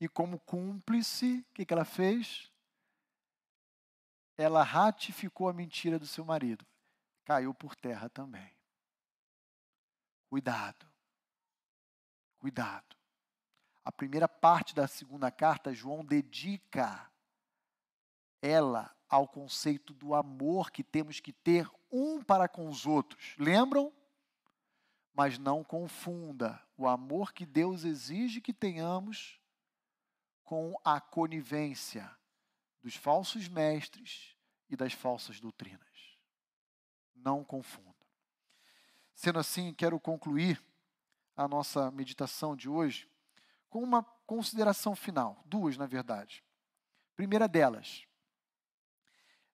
e 0.00 0.08
como 0.08 0.38
cúmplice, 0.40 1.46
o 1.50 1.54
que, 1.54 1.64
que 1.64 1.72
ela 1.72 1.84
fez? 1.84 2.50
Ela 4.36 4.62
ratificou 4.62 5.48
a 5.48 5.52
mentira 5.52 5.98
do 5.98 6.06
seu 6.06 6.24
marido. 6.24 6.66
Caiu 7.24 7.54
por 7.54 7.76
terra 7.76 8.08
também. 8.08 8.52
Cuidado. 10.28 10.86
Cuidado. 12.38 12.96
A 13.84 13.92
primeira 13.92 14.26
parte 14.28 14.74
da 14.74 14.88
segunda 14.88 15.30
carta, 15.30 15.74
João 15.74 16.04
dedica 16.04 17.10
ela 18.40 18.94
ao 19.12 19.28
conceito 19.28 19.92
do 19.92 20.14
amor 20.14 20.70
que 20.70 20.82
temos 20.82 21.20
que 21.20 21.34
ter 21.34 21.70
um 21.90 22.24
para 22.24 22.48
com 22.48 22.66
os 22.66 22.86
outros. 22.86 23.36
Lembram? 23.38 23.92
Mas 25.12 25.36
não 25.36 25.62
confunda 25.62 26.58
o 26.78 26.88
amor 26.88 27.34
que 27.34 27.44
Deus 27.44 27.84
exige 27.84 28.40
que 28.40 28.54
tenhamos 28.54 29.38
com 30.42 30.80
a 30.82 30.98
conivência 30.98 32.10
dos 32.80 32.96
falsos 32.96 33.48
mestres 33.48 34.34
e 34.70 34.76
das 34.76 34.94
falsas 34.94 35.38
doutrinas. 35.38 36.16
Não 37.14 37.44
confunda. 37.44 37.92
Sendo 39.14 39.38
assim, 39.38 39.74
quero 39.74 40.00
concluir 40.00 40.58
a 41.36 41.46
nossa 41.46 41.90
meditação 41.90 42.56
de 42.56 42.66
hoje 42.66 43.06
com 43.68 43.82
uma 43.82 44.02
consideração 44.26 44.96
final, 44.96 45.42
duas, 45.44 45.76
na 45.76 45.84
verdade. 45.84 46.42
Primeira 47.14 47.46
delas, 47.46 48.06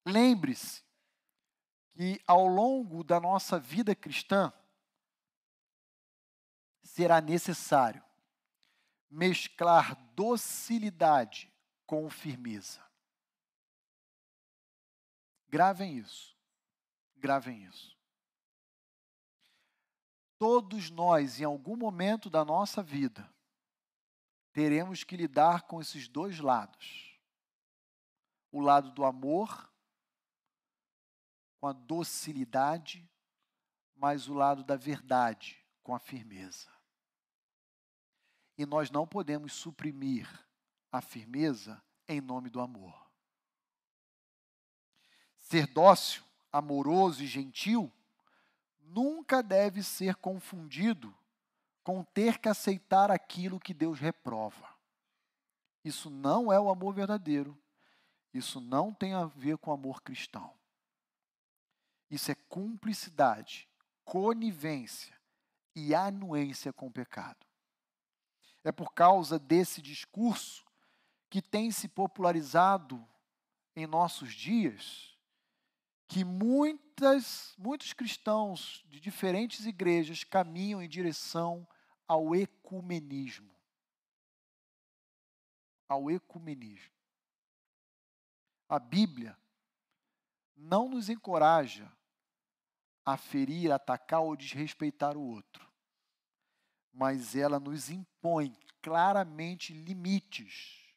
lembre-se 0.06 0.82
que 1.94 2.20
ao 2.26 2.46
longo 2.46 3.02
da 3.02 3.18
nossa 3.18 3.58
vida 3.58 3.94
cristã 3.94 4.52
será 6.82 7.20
necessário 7.20 8.02
mesclar 9.10 9.94
docilidade 10.14 11.52
com 11.86 12.08
firmeza. 12.10 12.84
Gravem 15.48 15.96
isso. 15.96 16.36
Gravem 17.16 17.64
isso. 17.64 17.96
Todos 20.38 20.90
nós, 20.90 21.40
em 21.40 21.44
algum 21.44 21.76
momento 21.76 22.30
da 22.30 22.44
nossa 22.44 22.82
vida, 22.82 23.28
teremos 24.52 25.02
que 25.02 25.16
lidar 25.16 25.62
com 25.62 25.80
esses 25.80 26.06
dois 26.06 26.38
lados: 26.38 27.18
o 28.52 28.60
lado 28.60 28.90
do 28.92 29.04
amor, 29.04 29.67
com 31.58 31.66
a 31.66 31.72
docilidade, 31.72 33.08
mas 33.94 34.28
o 34.28 34.34
lado 34.34 34.62
da 34.62 34.76
verdade, 34.76 35.58
com 35.82 35.94
a 35.94 35.98
firmeza. 35.98 36.70
E 38.56 38.64
nós 38.64 38.90
não 38.90 39.06
podemos 39.06 39.52
suprimir 39.52 40.28
a 40.90 41.00
firmeza 41.00 41.82
em 42.06 42.20
nome 42.20 42.48
do 42.50 42.60
amor. 42.60 42.94
Ser 45.36 45.66
dócil, 45.66 46.22
amoroso 46.52 47.22
e 47.22 47.26
gentil 47.26 47.92
nunca 48.80 49.42
deve 49.42 49.82
ser 49.82 50.16
confundido 50.16 51.14
com 51.82 52.02
ter 52.02 52.38
que 52.38 52.48
aceitar 52.48 53.10
aquilo 53.10 53.60
que 53.60 53.72
Deus 53.72 53.98
reprova. 53.98 54.68
Isso 55.84 56.10
não 56.10 56.52
é 56.52 56.60
o 56.60 56.68
amor 56.68 56.94
verdadeiro. 56.94 57.56
Isso 58.32 58.60
não 58.60 58.92
tem 58.92 59.14
a 59.14 59.24
ver 59.24 59.56
com 59.58 59.72
amor 59.72 60.02
cristão. 60.02 60.52
Isso 62.10 62.30
é 62.30 62.34
cumplicidade, 62.34 63.68
conivência 64.04 65.16
e 65.74 65.94
anuência 65.94 66.72
com 66.72 66.86
o 66.86 66.92
pecado. 66.92 67.46
É 68.64 68.72
por 68.72 68.92
causa 68.92 69.38
desse 69.38 69.80
discurso 69.82 70.64
que 71.30 71.42
tem 71.42 71.70
se 71.70 71.88
popularizado 71.88 73.06
em 73.76 73.86
nossos 73.86 74.32
dias 74.34 75.16
que 76.08 76.24
muitas, 76.24 77.54
muitos 77.58 77.92
cristãos 77.92 78.82
de 78.88 78.98
diferentes 78.98 79.66
igrejas 79.66 80.24
caminham 80.24 80.82
em 80.82 80.88
direção 80.88 81.68
ao 82.06 82.34
ecumenismo. 82.34 83.54
Ao 85.86 86.10
ecumenismo. 86.10 86.94
A 88.68 88.78
Bíblia 88.78 89.38
não 90.56 90.88
nos 90.88 91.08
encoraja 91.08 91.90
a 93.12 93.16
ferir, 93.16 93.72
atacar 93.72 94.20
ou 94.20 94.36
desrespeitar 94.36 95.16
o 95.16 95.22
outro, 95.22 95.66
mas 96.92 97.34
ela 97.34 97.58
nos 97.58 97.88
impõe 97.88 98.54
claramente 98.82 99.72
limites 99.72 100.92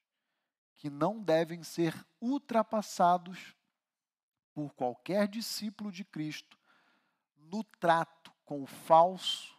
que 0.75 0.89
não 0.89 1.23
devem 1.23 1.63
ser 1.63 1.95
ultrapassados 2.19 3.55
por 4.53 4.73
qualquer 4.73 5.25
discípulo 5.25 5.89
de 5.89 6.03
Cristo 6.03 6.59
no 7.37 7.63
trato 7.63 8.33
com 8.43 8.61
o 8.61 8.67
falso 8.67 9.57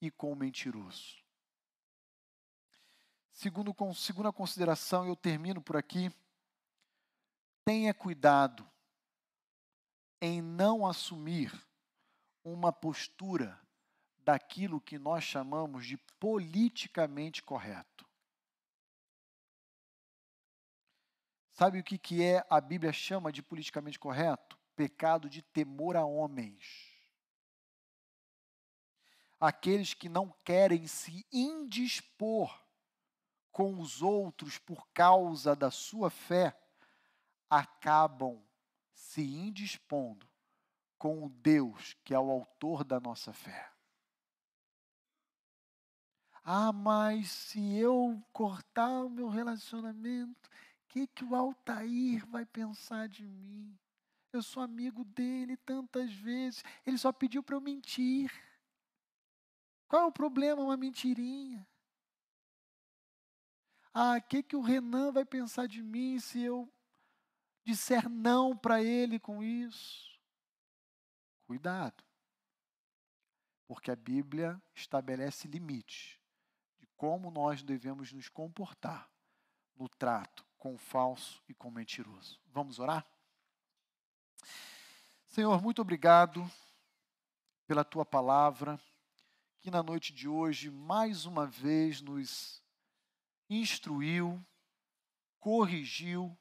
e 0.00 0.10
com 0.10 0.32
o 0.32 0.36
mentiroso. 0.36 1.22
Segundo, 3.30 3.74
segunda 3.94 4.32
consideração, 4.32 5.06
eu 5.06 5.16
termino 5.16 5.60
por 5.60 5.76
aqui. 5.76 6.10
Tenha 7.62 7.92
cuidado 7.92 8.66
em 10.18 10.40
não 10.40 10.86
assumir 10.86 11.52
uma 12.44 12.72
postura 12.72 13.60
daquilo 14.24 14.80
que 14.80 14.98
nós 14.98 15.24
chamamos 15.24 15.86
de 15.86 15.96
politicamente 16.18 17.42
correto. 17.42 18.08
Sabe 21.52 21.80
o 21.80 21.84
que, 21.84 21.98
que 21.98 22.22
é 22.22 22.44
a 22.48 22.60
Bíblia 22.60 22.92
chama 22.92 23.32
de 23.32 23.42
politicamente 23.42 23.98
correto? 23.98 24.58
Pecado 24.74 25.28
de 25.28 25.42
temor 25.42 25.96
a 25.96 26.04
homens. 26.04 26.88
Aqueles 29.38 29.92
que 29.92 30.08
não 30.08 30.30
querem 30.44 30.86
se 30.86 31.26
indispor 31.32 32.58
com 33.50 33.80
os 33.80 34.00
outros 34.00 34.58
por 34.58 34.86
causa 34.92 35.56
da 35.56 35.70
sua 35.70 36.08
fé, 36.08 36.56
acabam 37.48 38.42
se 38.92 39.22
indispondo 39.22 40.29
com 41.00 41.24
o 41.24 41.30
Deus 41.30 41.96
que 42.04 42.14
é 42.14 42.20
o 42.20 42.30
autor 42.30 42.84
da 42.84 43.00
nossa 43.00 43.32
fé. 43.32 43.72
Ah, 46.44 46.72
mas 46.72 47.30
se 47.30 47.76
eu 47.76 48.22
cortar 48.32 49.04
o 49.04 49.10
meu 49.10 49.28
relacionamento, 49.28 50.50
que, 50.90 51.06
que 51.06 51.24
o 51.24 51.34
Altair 51.34 52.26
vai 52.26 52.44
pensar 52.44 53.08
de 53.08 53.24
mim? 53.24 53.78
Eu 54.32 54.42
sou 54.42 54.62
amigo 54.62 55.04
dele 55.04 55.56
tantas 55.56 56.12
vezes, 56.12 56.62
ele 56.84 56.98
só 56.98 57.12
pediu 57.12 57.42
para 57.42 57.56
eu 57.56 57.60
mentir. 57.60 58.30
Qual 59.88 60.02
é 60.02 60.06
o 60.06 60.12
problema, 60.12 60.62
uma 60.62 60.76
mentirinha? 60.76 61.66
Ah, 63.94 64.16
o 64.18 64.22
que, 64.22 64.42
que 64.42 64.54
o 64.54 64.60
Renan 64.60 65.10
vai 65.10 65.24
pensar 65.24 65.66
de 65.66 65.82
mim 65.82 66.18
se 66.20 66.42
eu 66.42 66.72
disser 67.64 68.08
não 68.08 68.56
para 68.56 68.82
ele 68.82 69.18
com 69.18 69.42
isso? 69.42 70.09
Cuidado, 71.50 72.04
porque 73.66 73.90
a 73.90 73.96
Bíblia 73.96 74.62
estabelece 74.72 75.48
limites 75.48 76.16
de 76.78 76.86
como 76.94 77.28
nós 77.28 77.60
devemos 77.60 78.12
nos 78.12 78.28
comportar 78.28 79.10
no 79.74 79.88
trato 79.88 80.46
com 80.56 80.76
o 80.76 80.78
falso 80.78 81.42
e 81.48 81.52
com 81.52 81.66
o 81.66 81.72
mentiroso. 81.72 82.40
Vamos 82.52 82.78
orar? 82.78 83.04
Senhor, 85.26 85.60
muito 85.60 85.82
obrigado 85.82 86.48
pela 87.66 87.82
tua 87.82 88.06
palavra, 88.06 88.80
que 89.58 89.72
na 89.72 89.82
noite 89.82 90.12
de 90.12 90.28
hoje 90.28 90.70
mais 90.70 91.24
uma 91.26 91.48
vez 91.48 92.00
nos 92.00 92.62
instruiu, 93.48 94.40
corrigiu, 95.40 96.38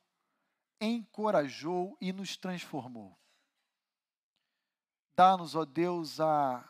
encorajou 0.79 1.97
e 1.99 2.13
nos 2.13 2.37
transformou. 2.37 3.19
Dá-nos, 5.19 5.53
ó 5.53 5.65
Deus, 5.65 6.21
a, 6.21 6.63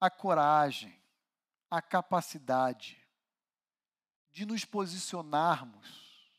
a 0.00 0.08
coragem, 0.08 0.96
a 1.68 1.82
capacidade 1.82 3.04
de 4.30 4.46
nos 4.46 4.64
posicionarmos 4.64 6.30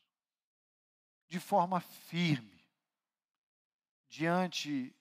de 1.28 1.38
forma 1.38 1.78
firme 1.78 2.66
diante 4.08 4.96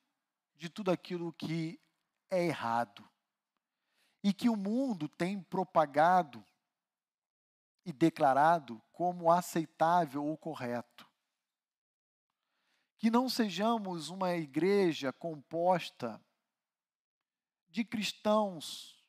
de 0.56 0.68
tudo 0.68 0.92
aquilo 0.92 1.32
que 1.32 1.80
é 2.30 2.44
errado 2.44 3.10
e 4.22 4.34
que 4.34 4.50
o 4.50 4.58
mundo 4.58 5.08
tem 5.08 5.42
propagado 5.42 6.46
e 7.86 7.94
declarado 7.94 8.82
como 8.92 9.32
aceitável 9.32 10.26
ou 10.26 10.38
correto. 10.38 11.10
Que 13.02 13.10
não 13.10 13.28
sejamos 13.28 14.10
uma 14.10 14.36
igreja 14.36 15.12
composta 15.12 16.24
de 17.68 17.84
cristãos 17.84 19.04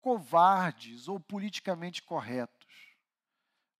covardes 0.00 1.08
ou 1.08 1.18
politicamente 1.18 2.04
corretos, 2.04 2.94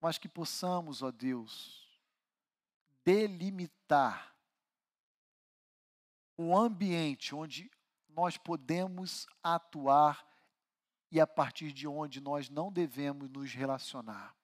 mas 0.01 0.19
que 0.19 0.29
possamos, 0.29 1.01
ó 1.01 1.13
Deus, 1.13 1.89
delimitar 3.05 4.35
o 6.37 6.59
ambiente 6.59 7.33
onde 7.33 7.71
nós 8.09 8.37
podemos 8.37 9.29
atuar 9.45 10.29
e 11.09 11.21
a 11.21 11.27
partir 11.27 11.73
de 11.73 11.87
onde 11.87 12.21
nós 12.21 12.49
não 12.49 12.73
devemos 12.73 13.31
nos 13.31 13.55
relacionar. 13.55 14.35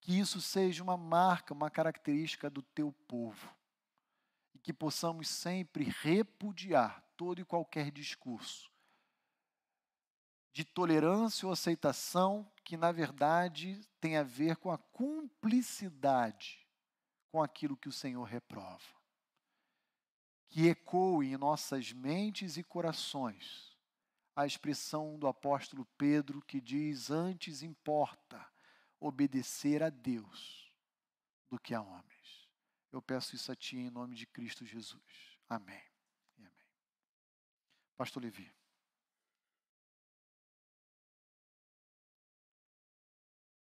Que 0.00 0.18
isso 0.18 0.40
seja 0.40 0.82
uma 0.82 0.96
marca, 0.96 1.52
uma 1.52 1.70
característica 1.70 2.48
do 2.48 2.62
teu 2.62 2.90
povo. 3.06 3.55
Que 4.66 4.72
possamos 4.72 5.28
sempre 5.28 5.84
repudiar 6.02 7.00
todo 7.16 7.40
e 7.40 7.44
qualquer 7.44 7.92
discurso 7.92 8.68
de 10.52 10.64
tolerância 10.64 11.46
ou 11.46 11.52
aceitação 11.52 12.50
que, 12.64 12.76
na 12.76 12.90
verdade, 12.90 13.80
tem 14.00 14.16
a 14.16 14.24
ver 14.24 14.56
com 14.56 14.72
a 14.72 14.78
cumplicidade 14.78 16.66
com 17.30 17.40
aquilo 17.40 17.76
que 17.76 17.88
o 17.88 17.92
Senhor 17.92 18.24
reprova. 18.24 18.82
Que 20.48 20.68
ecoe 20.68 21.26
em 21.26 21.36
nossas 21.36 21.92
mentes 21.92 22.56
e 22.56 22.64
corações 22.64 23.76
a 24.34 24.46
expressão 24.46 25.16
do 25.16 25.28
apóstolo 25.28 25.86
Pedro 25.96 26.42
que 26.42 26.60
diz: 26.60 27.08
Antes 27.08 27.62
importa 27.62 28.44
obedecer 28.98 29.80
a 29.80 29.90
Deus 29.90 30.72
do 31.50 31.60
que 31.60 31.72
a 31.72 31.80
homens. 31.80 32.15
Eu 32.92 33.02
peço 33.02 33.34
isso 33.34 33.50
a 33.52 33.56
Ti 33.56 33.76
em 33.76 33.90
nome 33.90 34.14
de 34.14 34.26
Cristo 34.26 34.64
Jesus. 34.64 35.02
Amém. 35.48 35.82
E 36.38 36.44
amém. 36.44 36.66
Pastor 37.96 38.22
Levi. 38.22 38.55